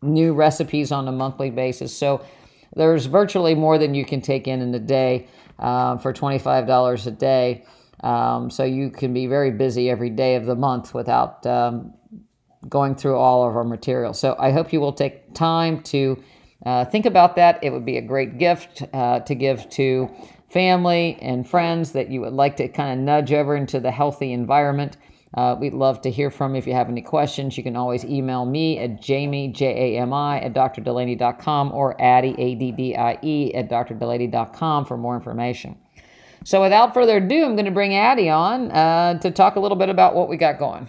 new 0.00 0.32
recipes 0.32 0.90
on 0.90 1.06
a 1.08 1.12
monthly 1.12 1.50
basis. 1.50 1.94
So 1.94 2.24
there's 2.74 3.06
virtually 3.06 3.54
more 3.54 3.76
than 3.76 3.94
you 3.94 4.04
can 4.04 4.20
take 4.20 4.48
in 4.48 4.62
in 4.62 4.74
a 4.74 4.78
day 4.78 5.28
uh, 5.58 5.98
for 5.98 6.12
$25 6.12 7.06
a 7.06 7.10
day. 7.10 7.64
Um, 8.02 8.50
so 8.50 8.64
you 8.64 8.90
can 8.90 9.12
be 9.12 9.26
very 9.26 9.50
busy 9.50 9.90
every 9.90 10.10
day 10.10 10.34
of 10.36 10.46
the 10.46 10.56
month 10.56 10.94
without 10.94 11.46
um, 11.46 11.92
going 12.68 12.94
through 12.94 13.16
all 13.16 13.48
of 13.48 13.56
our 13.56 13.64
material. 13.64 14.12
So 14.14 14.36
I 14.38 14.50
hope 14.50 14.72
you 14.72 14.80
will 14.80 14.92
take 14.92 15.34
time 15.34 15.82
to 15.84 16.22
uh, 16.64 16.84
think 16.84 17.06
about 17.06 17.36
that. 17.36 17.62
It 17.62 17.70
would 17.70 17.84
be 17.84 17.96
a 17.98 18.02
great 18.02 18.38
gift 18.38 18.82
uh, 18.92 19.20
to 19.20 19.34
give 19.34 19.68
to 19.70 20.10
family 20.48 21.18
and 21.20 21.48
friends 21.48 21.92
that 21.92 22.10
you 22.10 22.20
would 22.20 22.34
like 22.34 22.56
to 22.56 22.68
kind 22.68 22.98
of 22.98 23.04
nudge 23.04 23.32
over 23.32 23.56
into 23.56 23.80
the 23.80 23.90
healthy 23.90 24.32
environment. 24.32 24.96
Uh, 25.34 25.56
we'd 25.58 25.72
love 25.72 26.02
to 26.02 26.10
hear 26.10 26.30
from 26.30 26.54
you. 26.54 26.58
If 26.58 26.66
you 26.66 26.74
have 26.74 26.90
any 26.90 27.00
questions, 27.00 27.56
you 27.56 27.62
can 27.62 27.74
always 27.74 28.04
email 28.04 28.44
me 28.44 28.78
at 28.78 29.00
jami, 29.00 29.48
J 29.48 29.96
A 29.96 30.00
M 30.00 30.12
I, 30.12 30.40
at 30.40 30.52
drdulaney.com 30.52 31.72
or 31.72 31.98
Addie, 32.00 32.34
A 32.38 32.54
D 32.54 32.70
D 32.70 32.94
I 32.96 33.18
E, 33.22 33.54
at 33.54 33.70
drdulaney.com 33.70 34.84
for 34.84 34.98
more 34.98 35.14
information. 35.14 35.78
So 36.44 36.60
without 36.60 36.92
further 36.92 37.16
ado, 37.16 37.44
I'm 37.44 37.54
going 37.54 37.64
to 37.66 37.70
bring 37.70 37.94
Addie 37.94 38.28
on 38.28 38.70
uh, 38.72 39.18
to 39.20 39.30
talk 39.30 39.56
a 39.56 39.60
little 39.60 39.78
bit 39.78 39.88
about 39.88 40.14
what 40.14 40.28
we 40.28 40.36
got 40.36 40.58
going. 40.58 40.88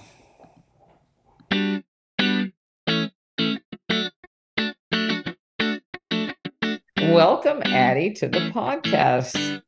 Welcome, 7.13 7.62
Addie, 7.63 8.12
to 8.13 8.27
the 8.27 8.39
podcast 8.50 9.62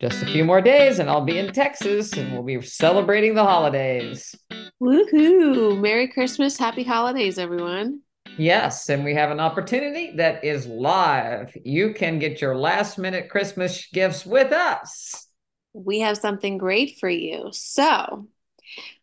just 0.00 0.22
a 0.22 0.26
few 0.26 0.44
more 0.44 0.60
days 0.60 1.00
and 1.00 1.10
I'll 1.10 1.24
be 1.24 1.36
in 1.36 1.52
Texas 1.52 2.12
and 2.12 2.32
we'll 2.32 2.44
be 2.44 2.62
celebrating 2.62 3.34
the 3.34 3.42
holidays. 3.42 4.36
Woohoo! 4.80 5.80
Merry 5.80 6.06
Christmas, 6.06 6.56
happy 6.56 6.84
holidays, 6.84 7.40
everyone. 7.40 8.02
Yes, 8.38 8.88
and 8.88 9.04
we 9.04 9.14
have 9.14 9.32
an 9.32 9.40
opportunity 9.40 10.12
that 10.18 10.44
is 10.44 10.68
live. 10.68 11.52
You 11.64 11.92
can 11.92 12.20
get 12.20 12.40
your 12.40 12.56
last 12.56 12.98
minute 12.98 13.30
Christmas 13.30 13.88
gifts 13.92 14.24
with 14.24 14.52
us. 14.52 15.26
We 15.72 15.98
have 16.00 16.18
something 16.18 16.56
great 16.56 16.98
for 17.00 17.08
you. 17.08 17.48
So, 17.50 18.28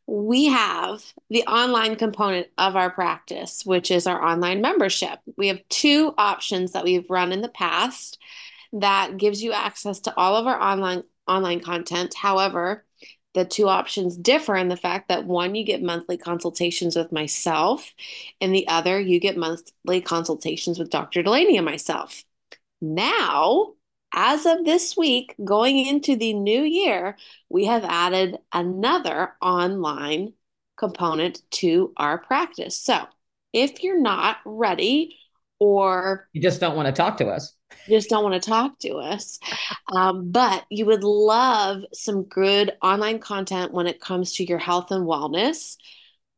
we 0.05 0.45
have 0.45 1.01
the 1.29 1.43
online 1.43 1.95
component 1.95 2.47
of 2.57 2.75
our 2.75 2.89
practice, 2.89 3.65
which 3.65 3.89
is 3.89 4.05
our 4.05 4.21
online 4.21 4.61
membership. 4.61 5.19
We 5.37 5.47
have 5.47 5.61
two 5.69 6.13
options 6.17 6.73
that 6.73 6.83
we've 6.83 7.09
run 7.09 7.31
in 7.31 7.41
the 7.41 7.49
past 7.49 8.19
that 8.73 9.17
gives 9.17 9.41
you 9.41 9.53
access 9.53 9.99
to 10.01 10.17
all 10.17 10.35
of 10.35 10.47
our 10.47 10.59
online 10.59 11.03
online 11.27 11.61
content. 11.61 12.13
However, 12.15 12.85
the 13.33 13.45
two 13.45 13.67
options 13.67 14.17
differ 14.17 14.55
in 14.55 14.67
the 14.67 14.77
fact 14.77 15.07
that 15.07 15.25
one 15.25 15.55
you 15.55 15.63
get 15.63 15.81
monthly 15.81 16.17
consultations 16.17 16.95
with 16.95 17.11
myself 17.11 17.93
and 18.41 18.53
the 18.53 18.67
other 18.67 18.99
you 18.99 19.19
get 19.19 19.37
monthly 19.37 20.01
consultations 20.01 20.77
with 20.77 20.89
Dr. 20.89 21.23
Dulaney 21.23 21.55
and 21.55 21.65
myself. 21.65 22.23
Now, 22.81 23.73
as 24.13 24.45
of 24.45 24.63
this 24.63 24.95
week, 24.95 25.35
going 25.43 25.85
into 25.85 26.15
the 26.15 26.33
new 26.33 26.61
year, 26.61 27.17
we 27.49 27.65
have 27.65 27.83
added 27.83 28.37
another 28.53 29.33
online 29.41 30.33
component 30.77 31.41
to 31.51 31.93
our 31.97 32.17
practice. 32.17 32.79
So, 32.79 33.05
if 33.51 33.83
you're 33.83 34.01
not 34.01 34.37
ready 34.45 35.17
or 35.59 36.27
you 36.33 36.41
just 36.41 36.59
don't 36.59 36.75
want 36.75 36.87
to 36.87 36.91
talk 36.91 37.17
to 37.17 37.27
us, 37.27 37.55
just 37.87 38.09
don't 38.09 38.23
want 38.23 38.41
to 38.41 38.49
talk 38.49 38.79
to 38.79 38.95
us. 38.95 39.39
Um, 39.91 40.31
but 40.31 40.65
you 40.69 40.85
would 40.85 41.03
love 41.03 41.83
some 41.93 42.23
good 42.23 42.71
online 42.81 43.19
content 43.19 43.73
when 43.73 43.87
it 43.87 44.01
comes 44.01 44.35
to 44.35 44.45
your 44.45 44.57
health 44.57 44.91
and 44.91 45.05
wellness. 45.05 45.77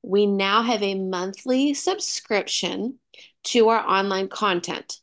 We 0.01 0.27
now 0.27 0.61
have 0.63 0.83
a 0.83 0.95
monthly 0.95 1.73
subscription 1.73 2.99
to 3.45 3.69
our 3.69 3.85
online 3.87 4.27
content. 4.27 4.97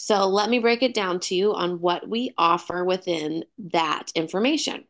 So 0.00 0.28
let 0.28 0.48
me 0.48 0.60
break 0.60 0.84
it 0.84 0.94
down 0.94 1.18
to 1.20 1.34
you 1.34 1.54
on 1.54 1.80
what 1.80 2.08
we 2.08 2.32
offer 2.38 2.84
within 2.84 3.44
that 3.72 4.12
information. 4.14 4.84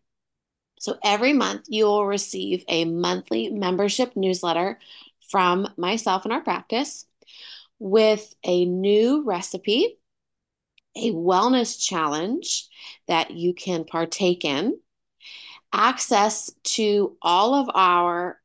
So 0.81 0.99
every 1.03 1.33
month 1.33 1.65
you 1.67 1.87
will 1.87 2.07
receive 2.07 2.63
a 2.69 2.85
monthly 2.85 3.49
membership 3.49 4.17
newsletter 4.17 4.79
from 5.31 5.67
myself 5.79 6.25
and 6.25 6.33
our 6.35 6.43
practice 6.43 7.07
with 7.79 8.35
a 8.45 8.67
new 8.67 9.25
recipe 9.25 9.97
a 10.95 11.13
wellness 11.13 11.81
challenge 11.81 12.69
that 13.07 13.31
you 13.31 13.55
can 13.55 13.85
partake 13.85 14.45
in, 14.45 14.79
access 15.73 16.51
to 16.65 17.17
all 17.23 17.55
of 17.55 17.71
our 17.75 18.41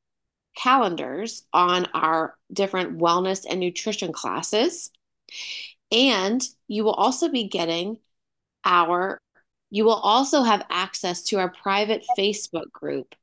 calendars 0.55 1.43
on 1.51 1.87
our 1.93 2.37
different 2.51 2.99
wellness 2.99 3.45
and 3.49 3.59
nutrition 3.59 4.13
classes. 4.13 4.91
And 5.93 6.41
you 6.67 6.83
will 6.83 6.93
also 6.93 7.29
be 7.29 7.47
getting 7.47 7.99
our, 8.65 9.19
you 9.69 9.85
will 9.85 9.93
also 9.93 10.41
have 10.41 10.65
access 10.69 11.21
to 11.25 11.37
our 11.37 11.49
private 11.49 12.03
Facebook 12.17 12.71
group, 12.71 13.13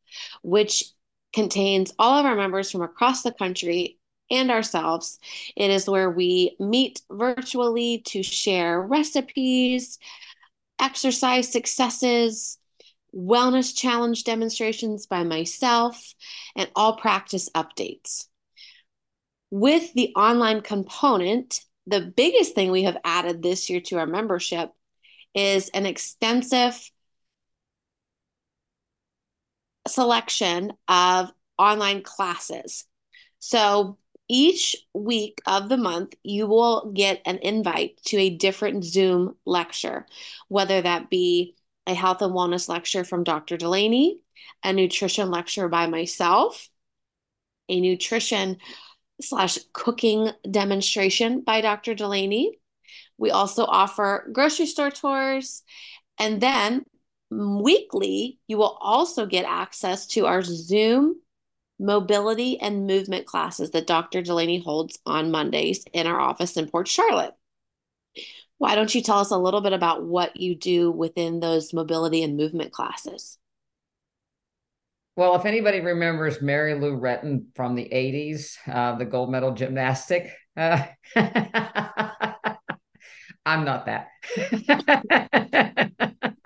which 0.42 0.84
contains 1.32 1.92
all 1.98 2.18
of 2.18 2.26
our 2.26 2.36
members 2.36 2.70
from 2.70 2.82
across 2.82 3.22
the 3.22 3.32
country 3.32 3.98
and 4.30 4.50
ourselves. 4.52 5.18
It 5.56 5.70
is 5.70 5.88
where 5.88 6.10
we 6.10 6.56
meet 6.60 7.02
virtually 7.10 8.02
to 8.06 8.22
share 8.22 8.80
recipes, 8.80 9.98
exercise 10.80 11.50
successes, 11.50 12.56
wellness 13.12 13.76
challenge 13.76 14.22
demonstrations 14.22 15.06
by 15.06 15.24
myself, 15.24 16.14
and 16.54 16.70
all 16.76 16.96
practice 16.96 17.48
updates. 17.50 18.26
With 19.50 19.92
the 19.94 20.12
online 20.14 20.60
component, 20.60 21.64
the 21.86 22.00
biggest 22.00 22.54
thing 22.54 22.70
we 22.70 22.84
have 22.84 22.98
added 23.04 23.42
this 23.42 23.68
year 23.70 23.80
to 23.80 23.98
our 23.98 24.06
membership 24.06 24.70
is 25.34 25.68
an 25.70 25.86
extensive 25.86 26.90
selection 29.86 30.72
of 30.88 31.32
online 31.58 32.02
classes. 32.02 32.84
So 33.38 33.98
each 34.28 34.76
week 34.94 35.40
of 35.46 35.68
the 35.68 35.76
month, 35.76 36.14
you 36.22 36.46
will 36.46 36.92
get 36.92 37.20
an 37.26 37.38
invite 37.38 38.00
to 38.06 38.16
a 38.18 38.30
different 38.30 38.84
Zoom 38.84 39.36
lecture, 39.44 40.06
whether 40.48 40.80
that 40.80 41.10
be 41.10 41.56
a 41.86 41.94
health 41.94 42.22
and 42.22 42.32
wellness 42.32 42.68
lecture 42.68 43.02
from 43.02 43.24
Dr. 43.24 43.56
Dulaney, 43.56 44.18
a 44.62 44.72
nutrition 44.72 45.30
lecture 45.30 45.68
by 45.68 45.86
myself, 45.88 46.68
a 47.68 47.80
nutrition 47.80 48.58
slash 49.20 49.58
cooking 49.72 50.30
demonstration 50.50 51.40
by 51.42 51.60
Dr. 51.60 51.94
Dulaney. 51.94 52.52
We 53.18 53.30
also 53.30 53.64
offer 53.64 54.28
grocery 54.32 54.66
store 54.66 54.90
tours. 54.90 55.62
And 56.18 56.40
then 56.40 56.84
weekly, 57.30 58.38
you 58.48 58.56
will 58.58 58.78
also 58.80 59.26
get 59.26 59.44
access 59.44 60.06
to 60.08 60.26
our 60.26 60.42
Zoom 60.42 61.16
mobility 61.78 62.60
and 62.60 62.86
movement 62.86 63.26
classes 63.26 63.70
that 63.70 63.86
Dr. 63.86 64.22
Dulaney 64.22 64.62
holds 64.62 64.98
on 65.06 65.30
Mondays 65.30 65.84
in 65.92 66.06
our 66.06 66.20
office 66.20 66.56
in 66.56 66.68
Port 66.68 66.88
Charlotte. 66.88 67.34
Why 68.58 68.74
don't 68.74 68.94
you 68.94 69.02
tell 69.02 69.18
us 69.18 69.30
a 69.30 69.38
little 69.38 69.62
bit 69.62 69.72
about 69.72 70.04
what 70.04 70.36
you 70.36 70.54
do 70.54 70.90
within 70.90 71.40
those 71.40 71.72
mobility 71.72 72.22
and 72.22 72.36
movement 72.36 72.72
classes? 72.72 73.38
Well, 75.20 75.34
if 75.34 75.44
anybody 75.44 75.80
remembers 75.80 76.40
Mary 76.40 76.72
Lou 76.72 76.98
Retton 76.98 77.54
from 77.54 77.74
the 77.74 77.86
80s, 77.92 78.56
uh, 78.66 78.96
the 78.96 79.04
gold 79.04 79.30
medal 79.30 79.52
gymnastic, 79.52 80.32
uh, 80.56 80.82
I'm 83.44 83.66
not 83.66 83.84
that. 83.84 84.08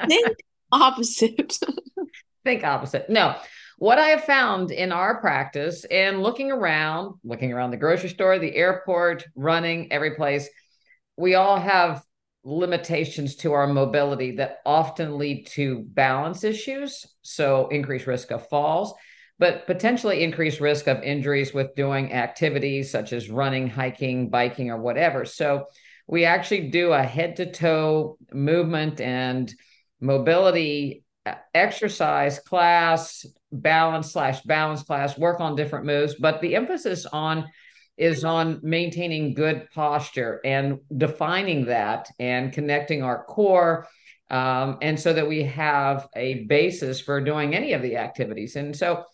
Think 0.09 0.37
opposite. 0.73 1.57
think 2.45 2.65
opposite. 2.65 3.09
No, 3.09 3.37
what 3.79 4.01
I 4.01 4.07
have 4.07 4.25
found 4.25 4.73
in 4.73 4.91
our 4.91 5.21
practice 5.21 5.85
and 5.85 6.21
looking 6.21 6.51
around, 6.51 7.15
looking 7.23 7.53
around 7.53 7.71
the 7.71 7.77
grocery 7.77 8.09
store, 8.09 8.41
the 8.41 8.57
airport, 8.57 9.25
running 9.37 9.93
every 9.93 10.17
place, 10.17 10.49
we 11.17 11.37
all 11.37 11.61
have 11.61 12.03
limitations 12.45 13.37
to 13.37 13.53
our 13.53 13.67
mobility 13.67 14.37
that 14.37 14.59
often 14.67 15.19
lead 15.19 15.47
to 15.47 15.81
balance 15.89 16.45
issues. 16.45 17.07
So, 17.23 17.69
increased 17.69 18.07
risk 18.07 18.31
of 18.31 18.49
falls, 18.49 18.95
but 19.39 19.67
potentially 19.67 20.23
increased 20.23 20.61
risk 20.61 20.87
of 20.87 21.03
injuries 21.03 21.55
with 21.55 21.75
doing 21.75 22.13
activities 22.13 22.91
such 22.91 23.13
as 23.13 23.31
running, 23.31 23.69
hiking, 23.69 24.29
biking, 24.29 24.71
or 24.71 24.81
whatever. 24.81 25.25
So, 25.25 25.67
we 26.07 26.27
actually 26.27 26.69
do 26.69 26.93
a 26.93 27.03
head 27.03 27.37
to 27.37 27.51
toe 27.51 28.19
movement 28.33 29.01
and 29.01 29.53
mobility 30.01 31.05
uh, 31.25 31.35
exercise 31.55 32.39
class, 32.39 33.25
balance 33.51 34.13
slash 34.13 34.43
balance 34.43 34.83
class, 34.83 35.17
work 35.17 35.41
on 35.41 35.57
different 35.57 35.87
moves. 35.87 36.15
But 36.17 36.43
the 36.43 36.55
emphasis 36.55 37.07
on 37.07 37.47
is 37.97 38.25
on 38.25 38.61
maintaining 38.63 39.35
good 39.35 39.69
posture 39.73 40.41
and 40.45 40.79
defining 40.97 41.67
that 41.67 42.09
and 42.19 42.53
connecting 42.53 43.03
our 43.03 43.25
core. 43.25 43.87
Um, 44.31 44.79
and 44.83 44.99
so 44.99 45.13
that 45.13 45.29
we 45.29 45.45
have 45.45 46.09
a 46.17 46.45
basis 46.45 47.01
for 47.01 47.21
doing 47.21 47.55
any 47.55 47.73
of 47.75 47.83
the 47.83 47.97
activities. 47.99 48.57
And 48.57 48.75
so, 48.75 49.05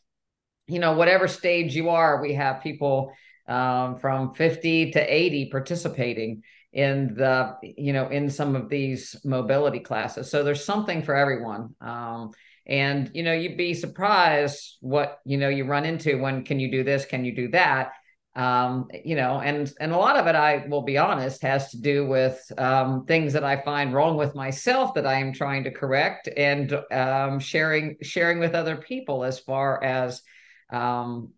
you 0.67 0.79
know, 0.79 0.93
whatever 0.93 1.29
stage 1.29 1.75
you 1.75 1.91
are, 1.91 2.23
we 2.23 2.35
have 2.35 2.63
people 2.63 3.13
um, 3.49 3.97
from 3.97 4.33
50 4.35 4.93
to 4.93 5.15
80 5.15 5.51
participating 5.51 6.43
in 6.73 7.15
the 7.15 7.57
you 7.63 7.93
know 7.93 8.09
in 8.09 8.31
some 8.31 8.55
of 8.55 8.69
these 8.69 9.17
mobility 9.25 9.81
classes 9.81 10.31
so 10.31 10.45
there's 10.45 10.65
something 10.65 11.03
for 11.03 11.17
everyone 11.17 11.75
um, 11.81 12.31
and 12.65 13.11
you 13.13 13.25
know 13.25 13.33
you'd 13.33 13.57
be 13.57 13.75
surprised 13.75 14.77
what 14.81 15.19
you 15.25 15.37
know 15.37 15.49
you 15.49 15.65
run 15.65 15.85
into 15.85 16.21
when 16.21 16.45
can 16.45 16.61
you 16.61 16.71
do 16.71 16.85
this 16.85 17.05
can 17.05 17.25
you 17.25 17.35
do 17.35 17.49
that 17.49 17.91
um, 18.37 18.89
you 19.05 19.17
know 19.17 19.41
and 19.41 19.73
and 19.81 19.93
a 19.93 19.97
lot 19.97 20.17
of 20.17 20.27
it 20.27 20.35
i 20.35 20.65
will 20.69 20.83
be 20.83 20.97
honest 20.97 21.43
has 21.43 21.71
to 21.71 21.81
do 21.81 22.07
with 22.07 22.41
um, 22.59 23.05
things 23.07 23.33
that 23.33 23.45
i 23.45 23.61
find 23.63 23.93
wrong 23.93 24.17
with 24.17 24.35
myself 24.35 24.95
that 24.95 25.07
i 25.07 25.15
am 25.15 25.33
trying 25.33 25.65
to 25.65 25.71
correct 25.71 26.29
and 26.37 26.73
um, 26.93 27.41
sharing 27.41 27.97
sharing 28.03 28.39
with 28.39 28.55
other 28.55 28.77
people 28.77 29.25
as 29.25 29.39
far 29.41 29.83
as 29.83 30.23
um, 30.73 31.31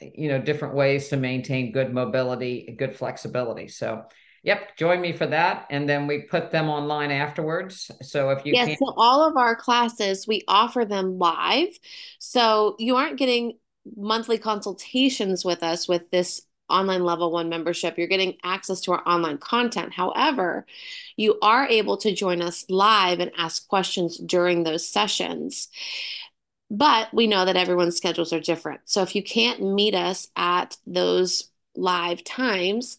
you 0.00 0.28
know 0.28 0.40
different 0.40 0.74
ways 0.74 1.08
to 1.08 1.16
maintain 1.16 1.72
good 1.72 1.92
mobility 1.92 2.74
good 2.78 2.94
flexibility 2.94 3.68
so 3.68 4.04
Yep, 4.46 4.76
join 4.76 5.00
me 5.00 5.12
for 5.12 5.26
that. 5.26 5.66
And 5.70 5.88
then 5.88 6.06
we 6.06 6.22
put 6.22 6.52
them 6.52 6.68
online 6.68 7.10
afterwards. 7.10 7.90
So 8.00 8.30
if 8.30 8.46
you 8.46 8.54
Yes, 8.54 8.68
can't... 8.68 8.78
so 8.78 8.94
all 8.96 9.26
of 9.26 9.36
our 9.36 9.56
classes, 9.56 10.28
we 10.28 10.42
offer 10.46 10.84
them 10.84 11.18
live. 11.18 11.76
So 12.20 12.76
you 12.78 12.94
aren't 12.94 13.18
getting 13.18 13.58
monthly 13.96 14.38
consultations 14.38 15.44
with 15.44 15.62
us 15.62 15.88
with 15.88 16.10
this 16.10 16.42
online 16.68 17.04
level 17.04 17.30
one 17.30 17.48
membership. 17.48 17.96
You're 17.96 18.08
getting 18.08 18.36
access 18.42 18.80
to 18.82 18.92
our 18.92 19.08
online 19.08 19.38
content. 19.38 19.92
However, 19.92 20.66
you 21.16 21.38
are 21.40 21.66
able 21.66 21.96
to 21.98 22.14
join 22.14 22.42
us 22.42 22.64
live 22.68 23.20
and 23.20 23.30
ask 23.36 23.68
questions 23.68 24.18
during 24.18 24.64
those 24.64 24.88
sessions. 24.88 25.68
But 26.68 27.14
we 27.14 27.28
know 27.28 27.44
that 27.44 27.56
everyone's 27.56 27.96
schedules 27.96 28.32
are 28.32 28.40
different. 28.40 28.80
So 28.86 29.02
if 29.02 29.14
you 29.14 29.22
can't 29.22 29.62
meet 29.62 29.94
us 29.94 30.28
at 30.34 30.76
those 30.86 31.50
live 31.76 32.24
times, 32.24 32.98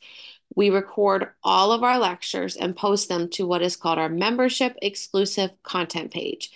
we 0.56 0.69
record 0.69 1.30
all 1.43 1.73
of 1.73 1.84
our 1.84 2.00
lectures 2.00 2.56
and 2.56 2.76
post 2.76 3.10
them 3.10 3.30
to 3.32 3.45
what 3.45 3.62
is 3.62 3.76
called 3.76 4.00
our 4.00 4.10
membership 4.10 4.78
exclusive 4.82 5.52
content 5.63 6.12
page. 6.12 6.52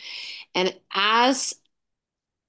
And 0.55 0.73
as 0.93 1.53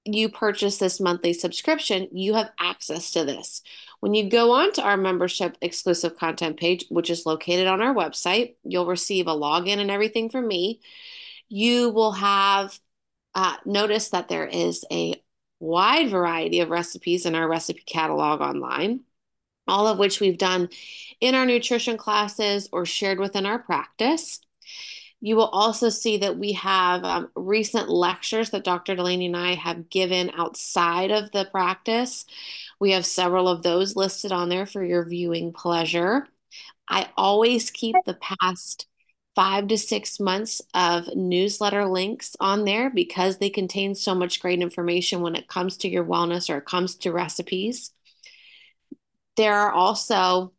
you 0.04 0.28
purchase 0.28 0.78
this 0.78 1.00
monthly 1.00 1.32
subscription, 1.32 2.08
you 2.12 2.34
have 2.34 2.50
access 2.58 3.12
to 3.12 3.24
this. 3.24 3.62
When 4.00 4.14
you 4.14 4.28
go 4.28 4.52
on 4.52 4.72
to 4.74 4.82
our 4.82 4.96
membership 4.96 5.56
exclusive 5.60 6.16
content 6.16 6.58
page, 6.58 6.84
which 6.88 7.10
is 7.10 7.26
located 7.26 7.66
on 7.66 7.80
our 7.80 7.94
website, 7.94 8.56
you'll 8.64 8.86
receive 8.86 9.26
a 9.26 9.30
login 9.30 9.78
and 9.78 9.90
everything 9.90 10.28
from 10.28 10.48
me. 10.48 10.80
You 11.48 11.90
will 11.90 12.12
have 12.12 12.78
uh, 13.34 13.56
notice 13.64 14.10
that 14.10 14.28
there 14.28 14.46
is 14.46 14.84
a 14.90 15.22
wide 15.60 16.10
variety 16.10 16.60
of 16.60 16.70
recipes 16.70 17.24
in 17.24 17.34
our 17.34 17.48
recipe 17.48 17.82
catalog 17.86 18.40
online 18.40 19.00
all 19.68 19.86
of 19.86 19.98
which 19.98 20.20
we've 20.20 20.38
done 20.38 20.68
in 21.20 21.34
our 21.34 21.46
nutrition 21.46 21.96
classes 21.96 22.68
or 22.72 22.84
shared 22.84 23.18
within 23.18 23.46
our 23.46 23.58
practice. 23.58 24.40
You 25.24 25.36
will 25.36 25.46
also 25.46 25.88
see 25.88 26.16
that 26.18 26.36
we 26.36 26.54
have 26.54 27.04
um, 27.04 27.30
recent 27.36 27.88
lectures 27.88 28.50
that 28.50 28.64
Dr. 28.64 28.96
Dulaney 28.96 29.26
and 29.26 29.36
I 29.36 29.54
have 29.54 29.88
given 29.88 30.32
outside 30.36 31.12
of 31.12 31.30
the 31.30 31.44
practice. 31.44 32.26
We 32.80 32.90
have 32.90 33.06
several 33.06 33.46
of 33.46 33.62
those 33.62 33.94
listed 33.94 34.32
on 34.32 34.48
there 34.48 34.66
for 34.66 34.84
your 34.84 35.04
viewing 35.04 35.52
pleasure. 35.52 36.26
I 36.88 37.08
always 37.16 37.70
keep 37.70 37.94
the 38.04 38.14
past 38.14 38.88
five 39.36 39.68
to 39.68 39.78
six 39.78 40.18
months 40.18 40.60
of 40.74 41.14
newsletter 41.14 41.86
links 41.86 42.34
on 42.40 42.64
there 42.64 42.90
because 42.90 43.38
they 43.38 43.48
contain 43.48 43.94
so 43.94 44.16
much 44.16 44.40
great 44.40 44.60
information 44.60 45.20
when 45.20 45.36
it 45.36 45.46
comes 45.46 45.76
to 45.78 45.88
your 45.88 46.04
wellness 46.04 46.50
or 46.52 46.58
it 46.58 46.66
comes 46.66 46.96
to 46.96 47.12
recipes. 47.12 47.92
There 49.36 49.54
are 49.54 49.70
also 49.70 50.52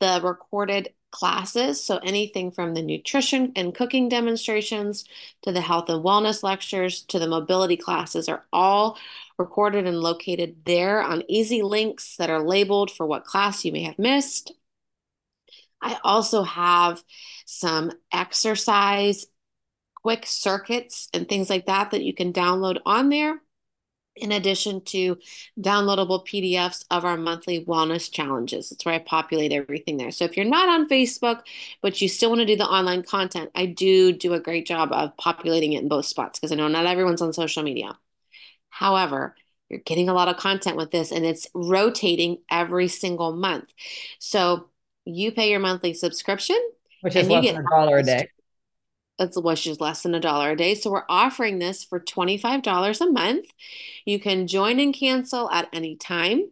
the 0.00 0.22
recorded 0.24 0.94
classes. 1.10 1.82
So 1.82 1.98
anything 1.98 2.50
from 2.50 2.74
the 2.74 2.82
nutrition 2.82 3.52
and 3.56 3.74
cooking 3.74 4.08
demonstrations 4.08 5.04
to 5.42 5.52
the 5.52 5.60
health 5.60 5.88
and 5.88 6.04
wellness 6.04 6.42
lectures 6.42 7.02
to 7.04 7.18
the 7.18 7.26
mobility 7.26 7.76
classes 7.76 8.28
are 8.28 8.44
all 8.52 8.98
recorded 9.38 9.86
and 9.86 10.00
located 10.00 10.56
there 10.64 11.02
on 11.02 11.22
easy 11.28 11.62
links 11.62 12.16
that 12.16 12.30
are 12.30 12.42
labeled 12.42 12.90
for 12.90 13.06
what 13.06 13.24
class 13.24 13.64
you 13.64 13.72
may 13.72 13.82
have 13.82 13.98
missed. 13.98 14.52
I 15.80 15.98
also 16.02 16.42
have 16.42 17.02
some 17.46 17.92
exercise 18.12 19.26
quick 19.94 20.26
circuits 20.26 21.08
and 21.12 21.28
things 21.28 21.50
like 21.50 21.66
that 21.66 21.90
that 21.92 22.02
you 22.02 22.14
can 22.14 22.32
download 22.32 22.78
on 22.84 23.08
there 23.08 23.40
in 24.20 24.32
addition 24.32 24.80
to 24.82 25.18
downloadable 25.60 26.26
PDFs 26.26 26.84
of 26.90 27.04
our 27.04 27.16
monthly 27.16 27.64
wellness 27.64 28.10
challenges. 28.10 28.70
That's 28.70 28.84
where 28.84 28.94
I 28.94 28.98
populate 28.98 29.52
everything 29.52 29.96
there. 29.96 30.10
So 30.10 30.24
if 30.24 30.36
you're 30.36 30.46
not 30.46 30.68
on 30.68 30.88
Facebook, 30.88 31.42
but 31.82 32.00
you 32.00 32.08
still 32.08 32.30
want 32.30 32.40
to 32.40 32.46
do 32.46 32.56
the 32.56 32.64
online 32.64 33.02
content, 33.02 33.50
I 33.54 33.66
do 33.66 34.12
do 34.12 34.34
a 34.34 34.40
great 34.40 34.66
job 34.66 34.92
of 34.92 35.16
populating 35.16 35.72
it 35.72 35.82
in 35.82 35.88
both 35.88 36.06
spots 36.06 36.38
because 36.38 36.52
I 36.52 36.56
know 36.56 36.68
not 36.68 36.86
everyone's 36.86 37.22
on 37.22 37.32
social 37.32 37.62
media. 37.62 37.98
However, 38.70 39.34
you're 39.68 39.80
getting 39.80 40.08
a 40.08 40.14
lot 40.14 40.28
of 40.28 40.36
content 40.36 40.76
with 40.76 40.90
this 40.90 41.12
and 41.12 41.24
it's 41.24 41.46
rotating 41.54 42.38
every 42.50 42.88
single 42.88 43.32
month. 43.32 43.72
So 44.18 44.68
you 45.04 45.32
pay 45.32 45.50
your 45.50 45.60
monthly 45.60 45.94
subscription, 45.94 46.58
which 47.00 47.16
is 47.16 47.28
less 47.28 47.46
than 47.46 47.64
a 47.64 47.68
dollar 47.70 47.98
a 47.98 48.02
day. 48.02 48.28
It's 49.18 49.38
which 49.38 49.66
is 49.66 49.80
less 49.80 50.02
than 50.02 50.14
a 50.14 50.20
dollar 50.20 50.52
a 50.52 50.56
day. 50.56 50.74
So 50.74 50.90
we're 50.90 51.02
offering 51.08 51.58
this 51.58 51.84
for 51.84 52.00
$25 52.00 53.00
a 53.00 53.10
month. 53.10 53.46
You 54.04 54.20
can 54.20 54.46
join 54.46 54.78
and 54.78 54.94
cancel 54.94 55.50
at 55.50 55.68
any 55.72 55.96
time. 55.96 56.50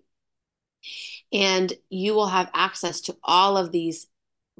And 1.32 1.72
you 1.90 2.14
will 2.14 2.28
have 2.28 2.50
access 2.54 3.00
to 3.02 3.16
all 3.22 3.56
of 3.56 3.72
these 3.72 4.06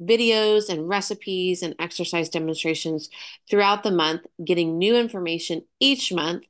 videos 0.01 0.69
and 0.69 0.87
recipes 0.87 1.63
and 1.63 1.75
exercise 1.79 2.29
demonstrations 2.29 3.09
throughout 3.49 3.83
the 3.83 3.91
month, 3.91 4.21
getting 4.43 4.77
new 4.77 4.95
information 4.95 5.63
each 5.79 6.13
month. 6.13 6.43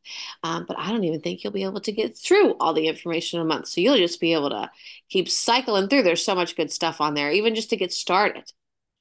Um, 0.44 0.66
but 0.68 0.78
I 0.78 0.90
don't 0.90 1.04
even 1.04 1.22
think 1.22 1.44
you'll 1.44 1.54
be 1.54 1.64
able 1.64 1.82
to 1.82 1.92
get 1.92 2.18
through 2.18 2.56
all 2.60 2.74
the 2.74 2.88
information 2.88 3.40
in 3.40 3.46
a 3.46 3.50
month. 3.50 3.68
So 3.68 3.82
you'll 3.82 3.98
just 3.98 4.20
be 4.20 4.34
able 4.34 4.50
to 4.50 4.70
keep 5.10 5.30
cycling 5.30 5.88
through. 5.88 6.04
There's 6.04 6.26
so 6.26 6.36
much 6.36 6.56
good 6.56 6.72
stuff 6.72 7.00
on 7.00 7.14
there, 7.14 7.32
even 7.32 7.56
just 7.56 7.70
to 7.70 7.78
get 7.78 7.94
started. 7.94 8.52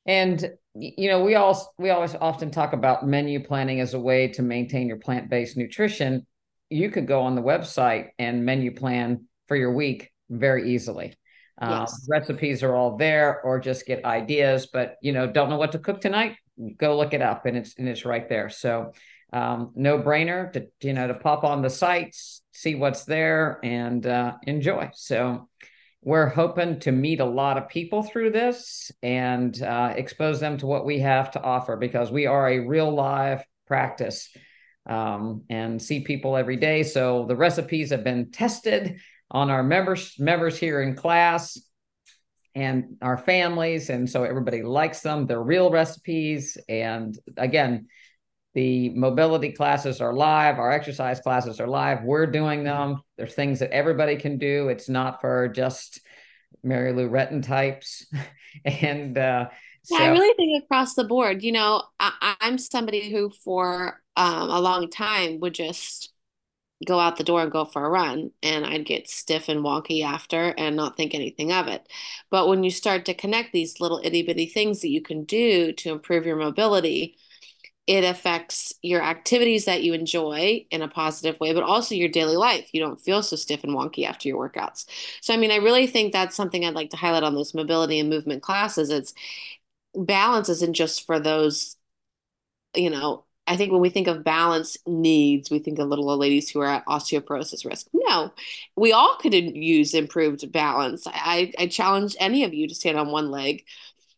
And 0.06 0.52
you 0.78 1.08
know, 1.08 1.24
we 1.24 1.34
all 1.34 1.74
we 1.78 1.90
always 1.90 2.14
often 2.14 2.50
talk 2.50 2.72
about 2.72 3.06
menu 3.06 3.42
planning 3.42 3.80
as 3.80 3.94
a 3.94 4.00
way 4.00 4.28
to 4.28 4.42
maintain 4.42 4.88
your 4.88 4.98
plant-based 4.98 5.56
nutrition. 5.56 6.26
You 6.68 6.90
could 6.90 7.06
go 7.06 7.22
on 7.22 7.34
the 7.34 7.42
website 7.42 8.08
and 8.18 8.44
menu 8.44 8.74
plan 8.74 9.26
for 9.48 9.56
your 9.56 9.72
week 9.72 10.12
very 10.28 10.74
easily. 10.74 11.14
Uh, 11.60 11.86
yes. 11.88 12.06
Recipes 12.08 12.62
are 12.62 12.74
all 12.74 12.96
there, 12.96 13.40
or 13.42 13.58
just 13.60 13.86
get 13.86 14.04
ideas. 14.04 14.68
But 14.70 14.96
you 15.00 15.12
know, 15.12 15.26
don't 15.26 15.48
know 15.48 15.56
what 15.56 15.72
to 15.72 15.78
cook 15.78 16.00
tonight? 16.00 16.36
Go 16.76 16.96
look 16.96 17.14
it 17.14 17.22
up, 17.22 17.46
and 17.46 17.56
it's 17.56 17.74
and 17.78 17.88
it's 17.88 18.04
right 18.04 18.28
there. 18.28 18.50
So, 18.50 18.92
um, 19.32 19.72
no 19.74 19.98
brainer 19.98 20.52
to 20.52 20.66
you 20.82 20.92
know 20.92 21.06
to 21.06 21.14
pop 21.14 21.44
on 21.44 21.62
the 21.62 21.70
sites, 21.70 22.42
see 22.52 22.74
what's 22.74 23.04
there, 23.04 23.58
and 23.62 24.06
uh, 24.06 24.34
enjoy. 24.42 24.90
So, 24.94 25.48
we're 26.06 26.28
hoping 26.28 26.78
to 26.78 26.92
meet 26.92 27.18
a 27.18 27.24
lot 27.24 27.58
of 27.58 27.68
people 27.68 28.04
through 28.04 28.30
this 28.30 28.92
and 29.02 29.60
uh, 29.60 29.92
expose 29.96 30.38
them 30.38 30.56
to 30.56 30.64
what 30.64 30.86
we 30.86 31.00
have 31.00 31.32
to 31.32 31.42
offer 31.42 31.76
because 31.76 32.12
we 32.12 32.26
are 32.26 32.48
a 32.48 32.60
real 32.60 32.94
live 32.94 33.44
practice 33.66 34.30
um, 34.88 35.42
and 35.50 35.82
see 35.82 36.04
people 36.04 36.36
every 36.36 36.54
day. 36.54 36.84
So 36.84 37.24
the 37.26 37.34
recipes 37.34 37.90
have 37.90 38.04
been 38.04 38.30
tested 38.30 39.00
on 39.32 39.50
our 39.50 39.64
members 39.64 40.14
members 40.20 40.56
here 40.56 40.80
in 40.80 40.94
class 40.94 41.60
and 42.54 42.98
our 43.02 43.18
families, 43.18 43.90
and 43.90 44.08
so 44.08 44.22
everybody 44.22 44.62
likes 44.62 45.00
them. 45.00 45.26
They're 45.26 45.42
real 45.42 45.72
recipes, 45.72 46.56
and 46.68 47.18
again, 47.36 47.88
the 48.56 48.88
mobility 48.88 49.52
classes 49.52 50.00
are 50.00 50.14
live, 50.14 50.58
our 50.58 50.72
exercise 50.72 51.20
classes 51.20 51.60
are 51.60 51.66
live. 51.66 52.02
We're 52.02 52.24
doing 52.24 52.64
them. 52.64 53.02
There's 53.18 53.34
things 53.34 53.58
that 53.58 53.70
everybody 53.70 54.16
can 54.16 54.38
do. 54.38 54.70
It's 54.70 54.88
not 54.88 55.20
for 55.20 55.48
just 55.48 56.00
Mary 56.62 56.94
Lou 56.94 57.10
Retton 57.10 57.42
types. 57.42 58.06
and 58.64 59.18
uh, 59.18 59.50
so, 59.82 59.98
yeah, 59.98 60.04
I 60.04 60.08
really 60.08 60.34
think 60.36 60.64
across 60.64 60.94
the 60.94 61.04
board, 61.04 61.42
you 61.42 61.52
know, 61.52 61.82
I, 62.00 62.34
am 62.40 62.56
somebody 62.56 63.10
who 63.10 63.30
for 63.44 64.00
um, 64.16 64.48
a 64.48 64.58
long 64.58 64.88
time 64.88 65.38
would 65.40 65.52
just 65.52 66.14
go 66.86 66.98
out 66.98 67.18
the 67.18 67.24
door 67.24 67.42
and 67.42 67.52
go 67.52 67.66
for 67.66 67.84
a 67.84 67.90
run 67.90 68.30
and 68.42 68.64
I'd 68.64 68.86
get 68.86 69.10
stiff 69.10 69.50
and 69.50 69.62
wonky 69.62 70.02
after 70.02 70.54
and 70.56 70.76
not 70.76 70.96
think 70.96 71.14
anything 71.14 71.52
of 71.52 71.68
it. 71.68 71.86
But 72.30 72.48
when 72.48 72.64
you 72.64 72.70
start 72.70 73.04
to 73.04 73.12
connect 73.12 73.52
these 73.52 73.80
little 73.80 74.00
itty 74.02 74.22
bitty 74.22 74.46
things 74.46 74.80
that 74.80 74.88
you 74.88 75.02
can 75.02 75.24
do 75.24 75.74
to 75.74 75.92
improve 75.92 76.24
your 76.24 76.36
mobility, 76.36 77.18
it 77.86 78.02
affects 78.02 78.72
your 78.82 79.00
activities 79.00 79.64
that 79.66 79.82
you 79.82 79.94
enjoy 79.94 80.66
in 80.70 80.82
a 80.82 80.88
positive 80.88 81.38
way, 81.38 81.52
but 81.52 81.62
also 81.62 81.94
your 81.94 82.08
daily 82.08 82.36
life. 82.36 82.68
You 82.72 82.80
don't 82.80 83.00
feel 83.00 83.22
so 83.22 83.36
stiff 83.36 83.62
and 83.62 83.74
wonky 83.74 84.04
after 84.04 84.28
your 84.28 84.48
workouts. 84.48 84.86
So, 85.20 85.32
I 85.32 85.36
mean, 85.36 85.52
I 85.52 85.56
really 85.56 85.86
think 85.86 86.12
that's 86.12 86.34
something 86.34 86.64
I'd 86.64 86.74
like 86.74 86.90
to 86.90 86.96
highlight 86.96 87.22
on 87.22 87.34
those 87.34 87.54
mobility 87.54 88.00
and 88.00 88.10
movement 88.10 88.42
classes. 88.42 88.90
It's 88.90 89.14
balance 89.94 90.48
isn't 90.48 90.74
just 90.74 91.06
for 91.06 91.20
those, 91.20 91.76
you 92.74 92.90
know, 92.90 93.24
I 93.46 93.56
think 93.56 93.70
when 93.70 93.80
we 93.80 93.90
think 93.90 94.08
of 94.08 94.24
balance 94.24 94.76
needs, 94.86 95.50
we 95.50 95.60
think 95.60 95.78
of 95.78 95.88
little 95.88 96.10
old 96.10 96.18
ladies 96.18 96.50
who 96.50 96.60
are 96.60 96.66
at 96.66 96.86
osteoporosis 96.86 97.64
risk. 97.64 97.86
No, 97.94 98.32
we 98.76 98.92
all 98.92 99.16
could 99.20 99.34
use 99.34 99.94
improved 99.94 100.50
balance. 100.50 101.06
I, 101.06 101.52
I 101.56 101.68
challenge 101.68 102.16
any 102.18 102.42
of 102.42 102.52
you 102.52 102.66
to 102.66 102.74
stand 102.74 102.98
on 102.98 103.12
one 103.12 103.30
leg 103.30 103.64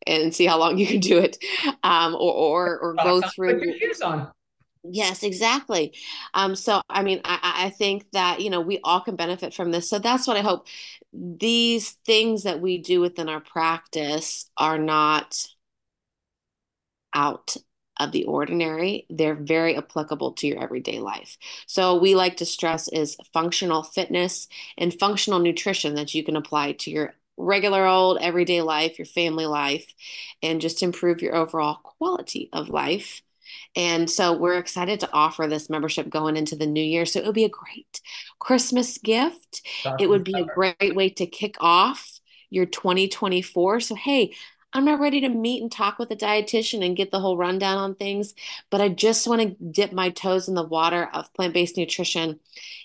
and 0.08 0.34
see 0.34 0.46
how 0.46 0.58
long 0.58 0.78
you 0.78 0.86
can 0.86 1.00
do 1.00 1.18
it, 1.18 1.38
um, 1.82 2.14
or 2.14 2.32
or, 2.32 2.78
or 2.78 2.94
go 2.94 3.20
through. 3.20 3.58
Put 3.58 3.66
your 3.66 3.78
shoes 3.78 4.00
on. 4.00 4.30
Yes, 4.84 5.22
exactly. 5.22 5.94
Um, 6.34 6.54
so 6.54 6.80
I 6.88 7.02
mean, 7.02 7.20
I, 7.24 7.66
I 7.66 7.70
think 7.70 8.06
that 8.12 8.40
you 8.40 8.50
know 8.50 8.60
we 8.60 8.80
all 8.82 9.00
can 9.00 9.16
benefit 9.16 9.54
from 9.54 9.70
this. 9.70 9.88
So 9.88 9.98
that's 9.98 10.26
what 10.26 10.36
I 10.36 10.40
hope. 10.40 10.66
These 11.12 11.90
things 12.06 12.42
that 12.44 12.60
we 12.60 12.78
do 12.78 13.00
within 13.00 13.28
our 13.28 13.40
practice 13.40 14.50
are 14.56 14.78
not 14.78 15.46
out 17.14 17.56
of 17.98 18.12
the 18.12 18.24
ordinary, 18.24 19.06
they're 19.10 19.34
very 19.34 19.76
applicable 19.76 20.32
to 20.32 20.46
your 20.46 20.62
everyday 20.62 21.00
life. 21.00 21.36
So 21.66 21.98
we 21.98 22.14
like 22.14 22.36
to 22.36 22.46
stress 22.46 22.88
is 22.88 23.16
functional 23.32 23.82
fitness 23.82 24.48
and 24.76 24.98
functional 24.98 25.40
nutrition 25.40 25.94
that 25.96 26.14
you 26.14 26.22
can 26.22 26.36
apply 26.36 26.72
to 26.72 26.90
your 26.90 27.14
regular 27.38 27.86
old 27.86 28.18
everyday 28.20 28.62
life, 28.62 28.98
your 28.98 29.06
family 29.06 29.46
life, 29.46 29.86
and 30.42 30.60
just 30.60 30.82
improve 30.82 31.22
your 31.22 31.34
overall 31.36 31.76
quality 31.76 32.48
of 32.52 32.68
life. 32.68 33.22
And 33.74 34.10
so 34.10 34.32
we're 34.36 34.58
excited 34.58 35.00
to 35.00 35.12
offer 35.12 35.46
this 35.46 35.70
membership 35.70 36.10
going 36.10 36.36
into 36.36 36.56
the 36.56 36.66
new 36.66 36.82
year. 36.84 37.06
So 37.06 37.20
it 37.20 37.26
would 37.26 37.34
be 37.34 37.44
a 37.44 37.48
great 37.48 38.00
Christmas 38.38 38.98
gift. 38.98 39.62
It 39.96 40.08
would 40.08 40.24
be 40.24 40.40
a 40.40 40.44
great 40.44 40.94
way 40.94 41.10
to 41.10 41.26
kick 41.26 41.56
off 41.60 42.20
your 42.50 42.66
2024. 42.66 43.80
So, 43.80 43.94
hey, 43.94 44.34
I'm 44.72 44.84
not 44.84 45.00
ready 45.00 45.22
to 45.22 45.28
meet 45.30 45.62
and 45.62 45.72
talk 45.72 45.98
with 45.98 46.10
a 46.10 46.16
dietitian 46.16 46.84
and 46.84 46.96
get 46.96 47.10
the 47.10 47.20
whole 47.20 47.38
rundown 47.38 47.78
on 47.78 47.94
things, 47.94 48.34
but 48.70 48.82
I 48.82 48.90
just 48.90 49.26
want 49.26 49.40
to 49.40 49.64
dip 49.70 49.92
my 49.92 50.10
toes 50.10 50.46
in 50.48 50.54
the 50.54 50.62
water 50.62 51.08
of 51.14 51.32
plant 51.32 51.54
based 51.54 51.78
nutrition, 51.78 52.38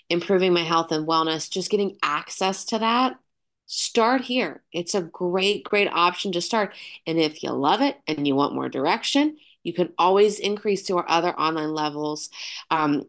improving 0.08 0.54
my 0.54 0.62
health 0.62 0.92
and 0.92 1.06
wellness, 1.06 1.50
just 1.50 1.70
getting 1.70 1.98
access 2.02 2.64
to 2.66 2.78
that. 2.78 3.18
Start 3.66 4.22
here. 4.22 4.62
It's 4.72 4.94
a 4.94 5.02
great, 5.02 5.64
great 5.64 5.88
option 5.88 6.32
to 6.32 6.40
start. 6.40 6.74
And 7.06 7.18
if 7.18 7.42
you 7.42 7.50
love 7.50 7.80
it 7.80 7.96
and 8.06 8.26
you 8.26 8.34
want 8.34 8.54
more 8.54 8.68
direction, 8.68 9.36
you 9.62 9.72
can 9.72 9.92
always 9.98 10.38
increase 10.38 10.82
to 10.84 10.98
our 10.98 11.08
other 11.08 11.38
online 11.38 11.72
levels. 11.72 12.30
Um, 12.70 13.06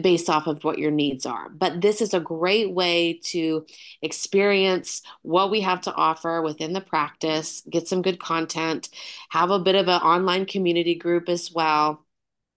based 0.00 0.30
off 0.30 0.46
of 0.46 0.62
what 0.62 0.78
your 0.78 0.90
needs 0.90 1.26
are. 1.26 1.48
But 1.48 1.80
this 1.80 2.00
is 2.00 2.14
a 2.14 2.20
great 2.20 2.72
way 2.72 3.20
to 3.24 3.66
experience 4.00 5.02
what 5.22 5.50
we 5.50 5.60
have 5.62 5.80
to 5.82 5.94
offer 5.94 6.40
within 6.40 6.72
the 6.72 6.80
practice, 6.80 7.62
get 7.68 7.88
some 7.88 8.02
good 8.02 8.20
content, 8.20 8.88
have 9.30 9.50
a 9.50 9.58
bit 9.58 9.74
of 9.74 9.88
an 9.88 10.00
online 10.00 10.46
community 10.46 10.94
group 10.94 11.28
as 11.28 11.50
well, 11.52 12.04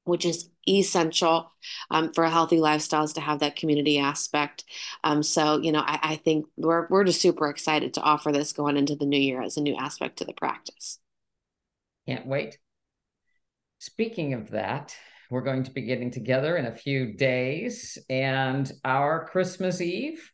which 0.04 0.24
is 0.24 0.50
essential 0.68 1.52
um, 1.90 2.14
for 2.14 2.26
healthy 2.26 2.58
lifestyles 2.58 3.14
to 3.16 3.22
have 3.22 3.40
that 3.40 3.56
community 3.56 4.00
aspect. 4.00 4.66
Um, 5.04 5.24
so, 5.24 5.60
you 5.60 5.72
know, 5.72 5.82
I, 5.82 6.00
I 6.02 6.16
think 6.18 6.46
we're, 6.58 6.88
we're 6.90 7.04
just 7.04 7.22
super 7.22 7.50
excited 7.50 7.94
to 7.96 8.02
offer 8.02 8.32
this 8.32 8.54
going 8.54 8.78
into 8.78 8.96
the 8.96 9.06
new 9.06 9.20
year 9.20 9.42
as 9.42 9.58
a 9.58 9.62
new 9.62 9.76
aspect 9.76 10.18
to 10.18 10.26
the 10.26 10.34
practice. 10.34 11.00
Can't 12.08 12.28
wait. 12.28 12.58
Speaking 13.80 14.34
of 14.34 14.52
that, 14.52 14.96
we're 15.30 15.42
going 15.42 15.64
to 15.64 15.72
be 15.72 15.84
getting 15.84 16.12
together 16.12 16.58
in 16.58 16.66
a 16.66 16.76
few 16.76 17.14
days, 17.14 17.98
and 18.10 18.72
our 18.84 19.28
Christmas 19.28 19.80
Eve 19.80 20.32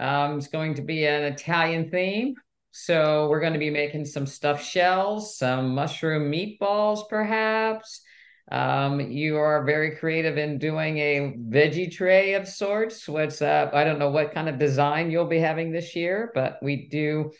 um, 0.00 0.38
is 0.38 0.48
going 0.48 0.74
to 0.74 0.82
be 0.82 1.06
an 1.06 1.24
Italian 1.24 1.90
theme. 1.90 2.34
So 2.70 3.28
we're 3.28 3.40
going 3.40 3.52
to 3.52 3.58
be 3.58 3.70
making 3.70 4.06
some 4.06 4.26
stuffed 4.26 4.64
shells, 4.64 5.36
some 5.36 5.74
mushroom 5.74 6.30
meatballs, 6.30 7.08
perhaps. 7.08 8.02
Um, 8.50 9.00
you 9.00 9.36
are 9.36 9.64
very 9.64 9.96
creative 9.96 10.38
in 10.38 10.58
doing 10.58 10.98
a 10.98 11.36
veggie 11.50 11.92
tray 11.92 12.32
of 12.34 12.48
sorts. 12.48 13.06
What's 13.06 13.42
up? 13.42 13.74
I 13.74 13.84
don't 13.84 13.98
know 13.98 14.10
what 14.10 14.32
kind 14.32 14.48
of 14.48 14.58
design 14.58 15.10
you'll 15.10 15.26
be 15.26 15.38
having 15.38 15.70
this 15.70 15.94
year, 15.94 16.32
but 16.34 16.58
we 16.62 16.88
do 16.88 17.32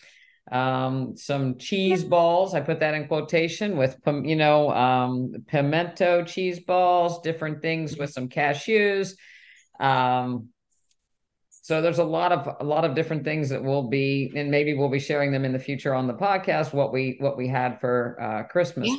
um, 0.52 1.16
some 1.16 1.56
cheese 1.56 2.04
balls. 2.16 2.54
I 2.54 2.60
put 2.60 2.80
that 2.80 2.92
in 2.94 3.08
quotation 3.08 3.78
with, 3.78 3.96
you 4.06 4.36
know, 4.36 4.70
um, 4.70 5.32
pimento 5.46 6.24
cheese 6.24 6.60
balls, 6.60 7.22
different 7.22 7.62
things 7.62 7.96
with 7.96 8.10
some 8.10 8.28
cashews. 8.28 9.14
Um, 9.80 10.48
so 11.50 11.80
there's 11.82 11.98
a 11.98 12.04
lot 12.04 12.32
of 12.32 12.56
a 12.60 12.64
lot 12.64 12.86
of 12.86 12.94
different 12.94 13.24
things 13.24 13.50
that 13.50 13.62
we'll 13.62 13.88
be, 13.88 14.32
and 14.34 14.50
maybe 14.50 14.72
we'll 14.72 14.88
be 14.88 14.98
sharing 14.98 15.32
them 15.32 15.44
in 15.44 15.52
the 15.52 15.58
future 15.58 15.94
on 15.94 16.06
the 16.06 16.14
podcast. 16.14 16.72
What 16.72 16.94
we 16.94 17.16
what 17.20 17.36
we 17.36 17.46
had 17.46 17.78
for 17.80 18.16
uh, 18.20 18.42
Christmas. 18.44 18.88
Yeah. 18.88 18.96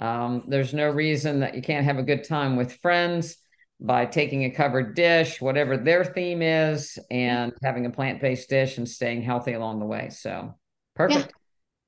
Um, 0.00 0.44
there's 0.48 0.74
no 0.74 0.90
reason 0.90 1.40
that 1.40 1.54
you 1.54 1.62
can't 1.62 1.84
have 1.84 1.98
a 1.98 2.02
good 2.02 2.24
time 2.24 2.56
with 2.56 2.76
friends 2.76 3.36
by 3.80 4.06
taking 4.06 4.44
a 4.44 4.50
covered 4.50 4.94
dish, 4.94 5.40
whatever 5.40 5.76
their 5.76 6.04
theme 6.04 6.42
is, 6.42 6.98
and 7.10 7.52
having 7.62 7.86
a 7.86 7.90
plant 7.90 8.20
based 8.20 8.48
dish 8.48 8.78
and 8.78 8.88
staying 8.88 9.22
healthy 9.22 9.52
along 9.52 9.80
the 9.80 9.86
way. 9.86 10.08
So 10.10 10.54
Perfect. 10.94 11.26
Yeah. 11.26 11.32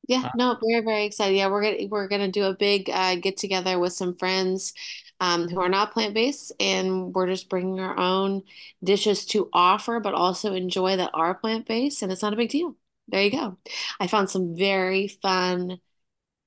Yeah, 0.08 0.30
no, 0.36 0.56
very, 0.64 0.84
very 0.84 1.04
excited. 1.04 1.34
Yeah, 1.34 1.48
we're 1.48 1.62
gonna 1.62 1.88
we're 1.88 2.06
gonna 2.06 2.30
do 2.30 2.44
a 2.44 2.54
big 2.54 2.88
uh, 2.88 3.16
get 3.16 3.36
together 3.36 3.76
with 3.80 3.92
some 3.92 4.14
friends 4.16 4.72
um, 5.18 5.48
who 5.48 5.60
are 5.60 5.68
not 5.68 5.92
plant 5.92 6.14
based, 6.14 6.52
and 6.60 7.12
we're 7.12 7.26
just 7.26 7.48
bringing 7.48 7.80
our 7.80 7.98
own 7.98 8.44
dishes 8.84 9.26
to 9.26 9.48
offer, 9.52 9.98
but 9.98 10.14
also 10.14 10.54
enjoy 10.54 10.94
that 10.96 11.10
are 11.12 11.34
plant 11.34 11.66
based, 11.66 12.02
and 12.02 12.12
it's 12.12 12.22
not 12.22 12.32
a 12.32 12.36
big 12.36 12.50
deal. 12.50 12.76
There 13.08 13.20
you 13.20 13.32
go. 13.32 13.58
I 13.98 14.06
found 14.06 14.30
some 14.30 14.56
very 14.56 15.08
fun 15.08 15.80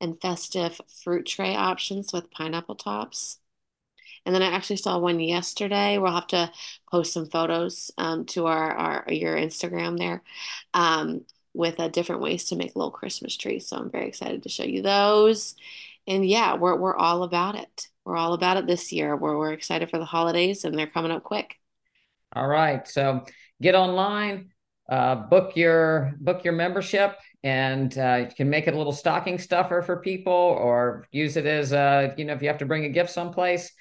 and 0.02 0.20
festive 0.22 0.80
fruit 1.04 1.26
tray 1.26 1.56
options 1.56 2.14
with 2.14 2.32
pineapple 2.32 2.76
tops. 2.76 3.40
And 4.26 4.36
then 4.36 4.42
I 4.42 4.52
actually 4.52 4.78
saw 4.78 5.00
one 5.00 5.20
yesterday. 5.20 5.98
We'll 5.98 6.14
have 6.14 6.28
to 6.28 6.52
post 6.92 7.14
some 7.14 7.28
photos 7.28 7.92
um, 7.98 8.26
to 8.28 8.48
our, 8.48 8.72
our 8.72 9.06
your 9.10 9.36
Instagram 9.36 9.98
there. 9.98 10.24
Um, 10.74 11.26
with 11.54 11.80
uh, 11.80 11.88
different 11.88 12.22
ways 12.22 12.46
to 12.46 12.56
make 12.56 12.76
little 12.76 12.92
Christmas 12.92 13.36
trees. 13.36 13.68
So 13.68 13.78
I'm 13.78 13.92
very 13.92 14.08
excited 14.08 14.44
to 14.44 14.50
show 14.50 14.64
you 14.64 14.82
those. 14.82 15.56
And 16.08 16.28
yeah, 16.28 16.56
we're, 16.56 16.76
we're 16.76 16.96
all 16.96 17.24
about 17.24 17.56
it. 17.56 17.88
We're 18.06 18.16
all 18.16 18.34
about 18.34 18.58
it 18.58 18.68
this 18.68 18.92
year. 18.92 19.16
We're, 19.16 19.38
we're 19.38 19.54
excited 19.54 19.90
for 19.90 19.98
the 19.98 20.06
holidays 20.06 20.64
and 20.64 20.78
they're 20.78 20.88
coming 20.88 21.12
up 21.12 21.24
quick. 21.24 21.60
All 22.34 22.48
right. 22.48 22.88
So 22.88 23.26
get 23.62 23.76
online, 23.76 24.52
uh, 24.90 25.16
book 25.16 25.56
your 25.56 26.14
book 26.20 26.44
your 26.44 26.54
membership 26.54 27.18
and 27.44 27.98
uh, 27.98 28.26
you 28.28 28.36
can 28.36 28.50
make 28.50 28.68
it 28.68 28.74
a 28.74 28.78
little 28.78 28.94
stocking 28.94 29.38
stuffer 29.38 29.82
for 29.82 29.98
people 29.98 30.34
or 30.34 31.08
use 31.12 31.38
it 31.38 31.46
as 31.46 31.72
a 31.72 32.14
you 32.18 32.26
know 32.26 32.34
if 32.34 32.42
you 32.42 32.48
have 32.48 32.58
to 32.58 32.66
bring 32.66 32.86
a 32.86 32.90
gift 32.90 33.12
someplace 33.12 33.72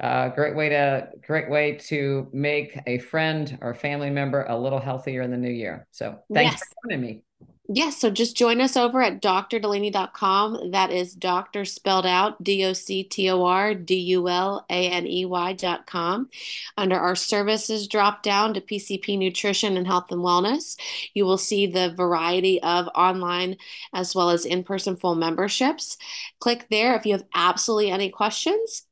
uh, 0.00 0.28
great 0.28 0.54
way 0.54 0.68
to 0.68 1.08
great 1.26 1.50
way 1.50 1.72
to 1.72 2.28
make 2.32 2.78
a 2.86 2.98
friend 2.98 3.58
or 3.60 3.74
family 3.74 4.10
member 4.10 4.44
a 4.44 4.56
little 4.56 4.78
healthier 4.78 5.22
in 5.22 5.30
the 5.30 5.36
new 5.36 5.50
year. 5.50 5.88
So 5.90 6.20
thanks 6.32 6.52
yes. 6.52 6.60
for 6.68 6.90
joining 6.90 7.00
me. 7.00 7.22
Yes, 7.70 7.98
so 7.98 8.08
just 8.08 8.34
join 8.34 8.62
us 8.62 8.78
over 8.78 9.02
at 9.02 9.20
drdulaney.com. 9.20 10.70
That 10.70 10.90
is 10.90 11.14
doctor 11.14 11.66
spelled 11.66 12.06
out 12.06 12.42
D 12.42 12.64
O 12.64 12.72
C 12.72 13.04
T 13.04 13.28
O 13.28 13.44
R 13.44 13.74
D 13.74 13.94
U 13.94 14.26
L 14.26 14.64
A 14.70 14.88
N 14.88 15.06
E 15.06 15.26
Y.com. 15.26 16.30
Under 16.78 16.98
our 16.98 17.14
services 17.14 17.86
drop 17.86 18.22
down 18.22 18.54
to 18.54 18.62
PCP 18.62 19.18
Nutrition 19.18 19.76
and 19.76 19.86
Health 19.86 20.10
and 20.10 20.22
Wellness, 20.22 20.78
you 21.12 21.26
will 21.26 21.36
see 21.36 21.66
the 21.66 21.92
variety 21.94 22.58
of 22.62 22.88
online 22.94 23.58
as 23.92 24.14
well 24.14 24.30
as 24.30 24.46
in 24.46 24.64
person 24.64 24.96
full 24.96 25.14
memberships. 25.14 25.98
Click 26.40 26.68
there 26.70 26.96
if 26.96 27.04
you 27.04 27.12
have 27.12 27.26
absolutely 27.34 27.90
any 27.90 28.08
questions 28.08 28.87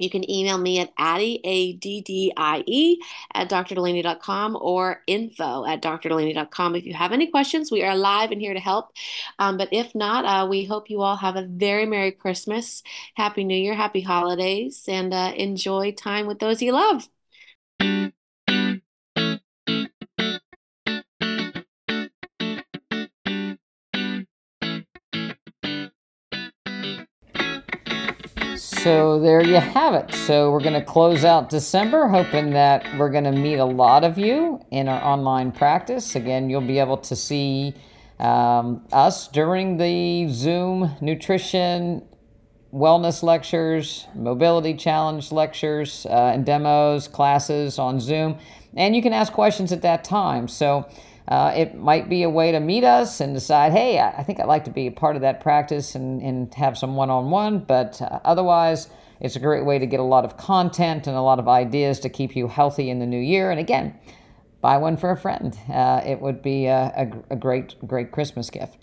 You 0.00 0.10
can 0.10 0.28
email 0.30 0.58
me 0.58 0.80
at 0.80 0.92
Addie, 0.98 1.40
A-D-D-I-E, 1.44 2.98
at 3.34 3.50
drdulaney.com 3.50 4.58
or 4.60 5.02
info 5.06 5.64
at 5.66 5.82
drdulaney.com. 5.82 6.76
If 6.76 6.86
you 6.86 6.94
have 6.94 7.12
any 7.12 7.26
questions, 7.26 7.70
we 7.70 7.82
are 7.84 7.96
live 7.96 8.30
and 8.30 8.40
here 8.40 8.54
to 8.54 8.60
help. 8.60 8.92
Um, 9.38 9.56
but 9.56 9.68
if 9.72 9.94
not, 9.94 10.24
uh, 10.24 10.48
we 10.48 10.64
hope 10.64 10.90
you 10.90 11.02
all 11.02 11.16
have 11.16 11.36
a 11.36 11.46
very 11.46 11.86
Merry 11.86 12.12
Christmas, 12.12 12.82
Happy 13.14 13.44
New 13.44 13.56
Year, 13.56 13.74
Happy 13.74 14.00
Holidays, 14.00 14.84
and 14.88 15.12
uh, 15.12 15.32
enjoy 15.36 15.92
time 15.92 16.26
with 16.26 16.38
those 16.38 16.62
you 16.62 16.72
love. 16.72 17.08
So 28.82 29.20
there 29.20 29.44
you 29.44 29.56
have 29.56 29.92
it. 29.92 30.14
So 30.14 30.50
we're 30.50 30.62
going 30.62 30.72
to 30.72 30.82
close 30.82 31.22
out 31.22 31.50
December, 31.50 32.08
hoping 32.08 32.52
that 32.52 32.82
we're 32.96 33.10
going 33.10 33.24
to 33.24 33.32
meet 33.32 33.56
a 33.56 33.64
lot 33.64 34.04
of 34.04 34.16
you 34.16 34.58
in 34.70 34.88
our 34.88 35.04
online 35.04 35.52
practice. 35.52 36.16
Again, 36.16 36.48
you'll 36.48 36.62
be 36.62 36.78
able 36.78 36.96
to 36.96 37.14
see 37.14 37.74
um, 38.18 38.86
us 38.90 39.28
during 39.28 39.76
the 39.76 40.28
Zoom 40.32 40.96
nutrition 41.02 42.08
wellness 42.72 43.22
lectures, 43.22 44.06
mobility 44.14 44.72
challenge 44.72 45.30
lectures, 45.30 46.06
uh, 46.08 46.32
and 46.32 46.46
demos, 46.46 47.06
classes 47.06 47.78
on 47.78 48.00
Zoom. 48.00 48.38
And 48.74 48.96
you 48.96 49.02
can 49.02 49.12
ask 49.12 49.30
questions 49.30 49.72
at 49.72 49.82
that 49.82 50.04
time. 50.04 50.48
So 50.48 50.88
uh, 51.30 51.52
it 51.54 51.76
might 51.76 52.08
be 52.08 52.24
a 52.24 52.30
way 52.30 52.50
to 52.50 52.58
meet 52.58 52.82
us 52.82 53.20
and 53.20 53.32
decide, 53.32 53.70
hey, 53.70 54.00
I 54.00 54.24
think 54.24 54.40
I'd 54.40 54.46
like 54.46 54.64
to 54.64 54.70
be 54.70 54.88
a 54.88 54.90
part 54.92 55.14
of 55.14 55.22
that 55.22 55.40
practice 55.40 55.94
and, 55.94 56.20
and 56.20 56.52
have 56.54 56.76
some 56.76 56.96
one 56.96 57.08
on 57.08 57.30
one. 57.30 57.60
But 57.60 58.02
uh, 58.02 58.18
otherwise, 58.24 58.90
it's 59.20 59.36
a 59.36 59.38
great 59.38 59.64
way 59.64 59.78
to 59.78 59.86
get 59.86 60.00
a 60.00 60.04
lot 60.04 60.24
of 60.24 60.36
content 60.36 61.06
and 61.06 61.16
a 61.16 61.20
lot 61.22 61.38
of 61.38 61.46
ideas 61.46 62.00
to 62.00 62.08
keep 62.08 62.34
you 62.34 62.48
healthy 62.48 62.90
in 62.90 62.98
the 62.98 63.06
new 63.06 63.20
year. 63.20 63.52
And 63.52 63.60
again, 63.60 63.94
buy 64.60 64.76
one 64.78 64.96
for 64.96 65.12
a 65.12 65.16
friend. 65.16 65.56
Uh, 65.72 66.02
it 66.04 66.20
would 66.20 66.42
be 66.42 66.66
a, 66.66 66.92
a, 67.30 67.34
a 67.34 67.36
great, 67.36 67.76
great 67.86 68.10
Christmas 68.10 68.50
gift. 68.50 68.79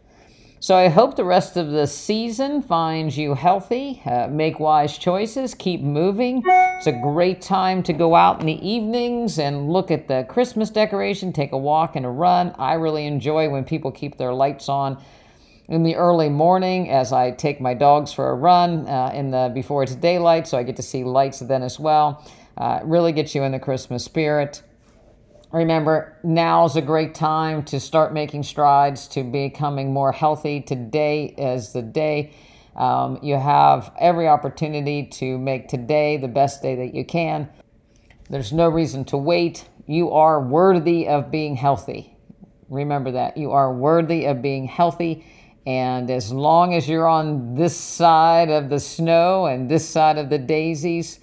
So 0.59 0.75
I 0.75 0.87
hope 0.87 1.15
the 1.15 1.23
rest 1.23 1.55
of 1.55 1.69
the 1.69 1.85
season 1.85 2.63
finds 2.63 3.15
you 3.15 3.35
healthy. 3.35 4.01
Uh, 4.03 4.27
make 4.27 4.59
wise 4.59 4.97
choices. 4.97 5.53
Keep 5.53 5.81
moving. 5.81 6.41
It's 6.47 6.87
a 6.87 6.99
great 6.99 7.41
time 7.41 7.83
to 7.83 7.93
go 7.93 8.15
out 8.15 8.39
in 8.39 8.47
the 8.47 8.67
evenings 8.67 9.37
and 9.37 9.71
look 9.71 9.91
at 9.91 10.07
the 10.07 10.25
Christmas 10.27 10.71
decoration, 10.71 11.31
take 11.31 11.51
a 11.51 11.57
walk 11.57 11.95
and 11.95 12.07
a 12.07 12.09
run. 12.09 12.55
I 12.57 12.73
really 12.73 13.05
enjoy 13.05 13.49
when 13.49 13.65
people 13.65 13.91
keep 13.91 14.17
their 14.17 14.33
lights 14.33 14.67
on 14.67 14.99
in 15.67 15.83
the 15.83 15.95
early 15.95 16.29
morning 16.29 16.89
as 16.89 17.13
I 17.13 17.31
take 17.31 17.61
my 17.61 17.75
dogs 17.75 18.11
for 18.11 18.31
a 18.31 18.33
run 18.33 18.87
uh, 18.87 19.11
in 19.13 19.29
the 19.29 19.51
before 19.53 19.83
it's 19.83 19.93
daylight, 19.93 20.47
so 20.47 20.57
I 20.57 20.63
get 20.63 20.77
to 20.77 20.83
see 20.83 21.03
lights 21.03 21.39
then 21.39 21.61
as 21.61 21.79
well. 21.79 22.25
Uh, 22.57 22.79
really 22.83 23.11
gets 23.11 23.35
you 23.35 23.43
in 23.43 23.51
the 23.51 23.59
Christmas 23.59 24.03
spirit. 24.03 24.63
Remember, 25.51 26.17
now's 26.23 26.75
a 26.75 26.81
great 26.81 27.15
time 27.15 27.63
to 27.65 27.79
start 27.79 28.13
making 28.13 28.43
strides 28.43 29.07
to 29.09 29.23
becoming 29.23 29.93
more 29.93 30.11
healthy. 30.11 30.59
Today 30.59 31.33
is 31.37 31.71
the 31.71 31.81
day. 31.81 32.33
Um, 32.75 33.17
you 33.23 33.37
have 33.37 33.93
every 33.97 34.27
opportunity 34.27 35.05
to 35.05 35.37
make 35.37 35.69
today 35.69 36.17
the 36.17 36.27
best 36.27 36.61
day 36.61 36.75
that 36.75 36.93
you 36.93 37.05
can. 37.05 37.49
There's 38.29 38.51
no 38.51 38.67
reason 38.67 39.05
to 39.05 39.17
wait. 39.17 39.69
You 39.85 40.11
are 40.11 40.41
worthy 40.41 41.07
of 41.07 41.31
being 41.31 41.55
healthy. 41.55 42.17
Remember 42.69 43.11
that. 43.11 43.37
You 43.37 43.51
are 43.51 43.73
worthy 43.73 44.25
of 44.25 44.41
being 44.41 44.65
healthy. 44.65 45.25
And 45.65 46.11
as 46.11 46.31
long 46.31 46.73
as 46.73 46.89
you're 46.89 47.07
on 47.07 47.55
this 47.55 47.75
side 47.75 48.49
of 48.49 48.69
the 48.69 48.81
snow 48.81 49.45
and 49.45 49.71
this 49.71 49.87
side 49.87 50.17
of 50.17 50.29
the 50.29 50.37
daisies, 50.37 51.21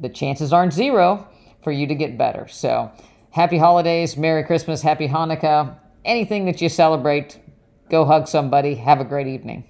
the 0.00 0.08
chances 0.08 0.54
aren't 0.54 0.72
zero 0.72 1.28
for 1.62 1.70
you 1.70 1.86
to 1.86 1.94
get 1.94 2.16
better. 2.16 2.48
So, 2.48 2.90
Happy 3.32 3.56
holidays, 3.56 4.14
Merry 4.18 4.44
Christmas, 4.44 4.82
Happy 4.82 5.08
Hanukkah, 5.08 5.74
anything 6.04 6.44
that 6.44 6.60
you 6.60 6.68
celebrate, 6.68 7.40
go 7.88 8.04
hug 8.04 8.28
somebody. 8.28 8.74
Have 8.74 9.00
a 9.00 9.04
great 9.04 9.26
evening. 9.26 9.64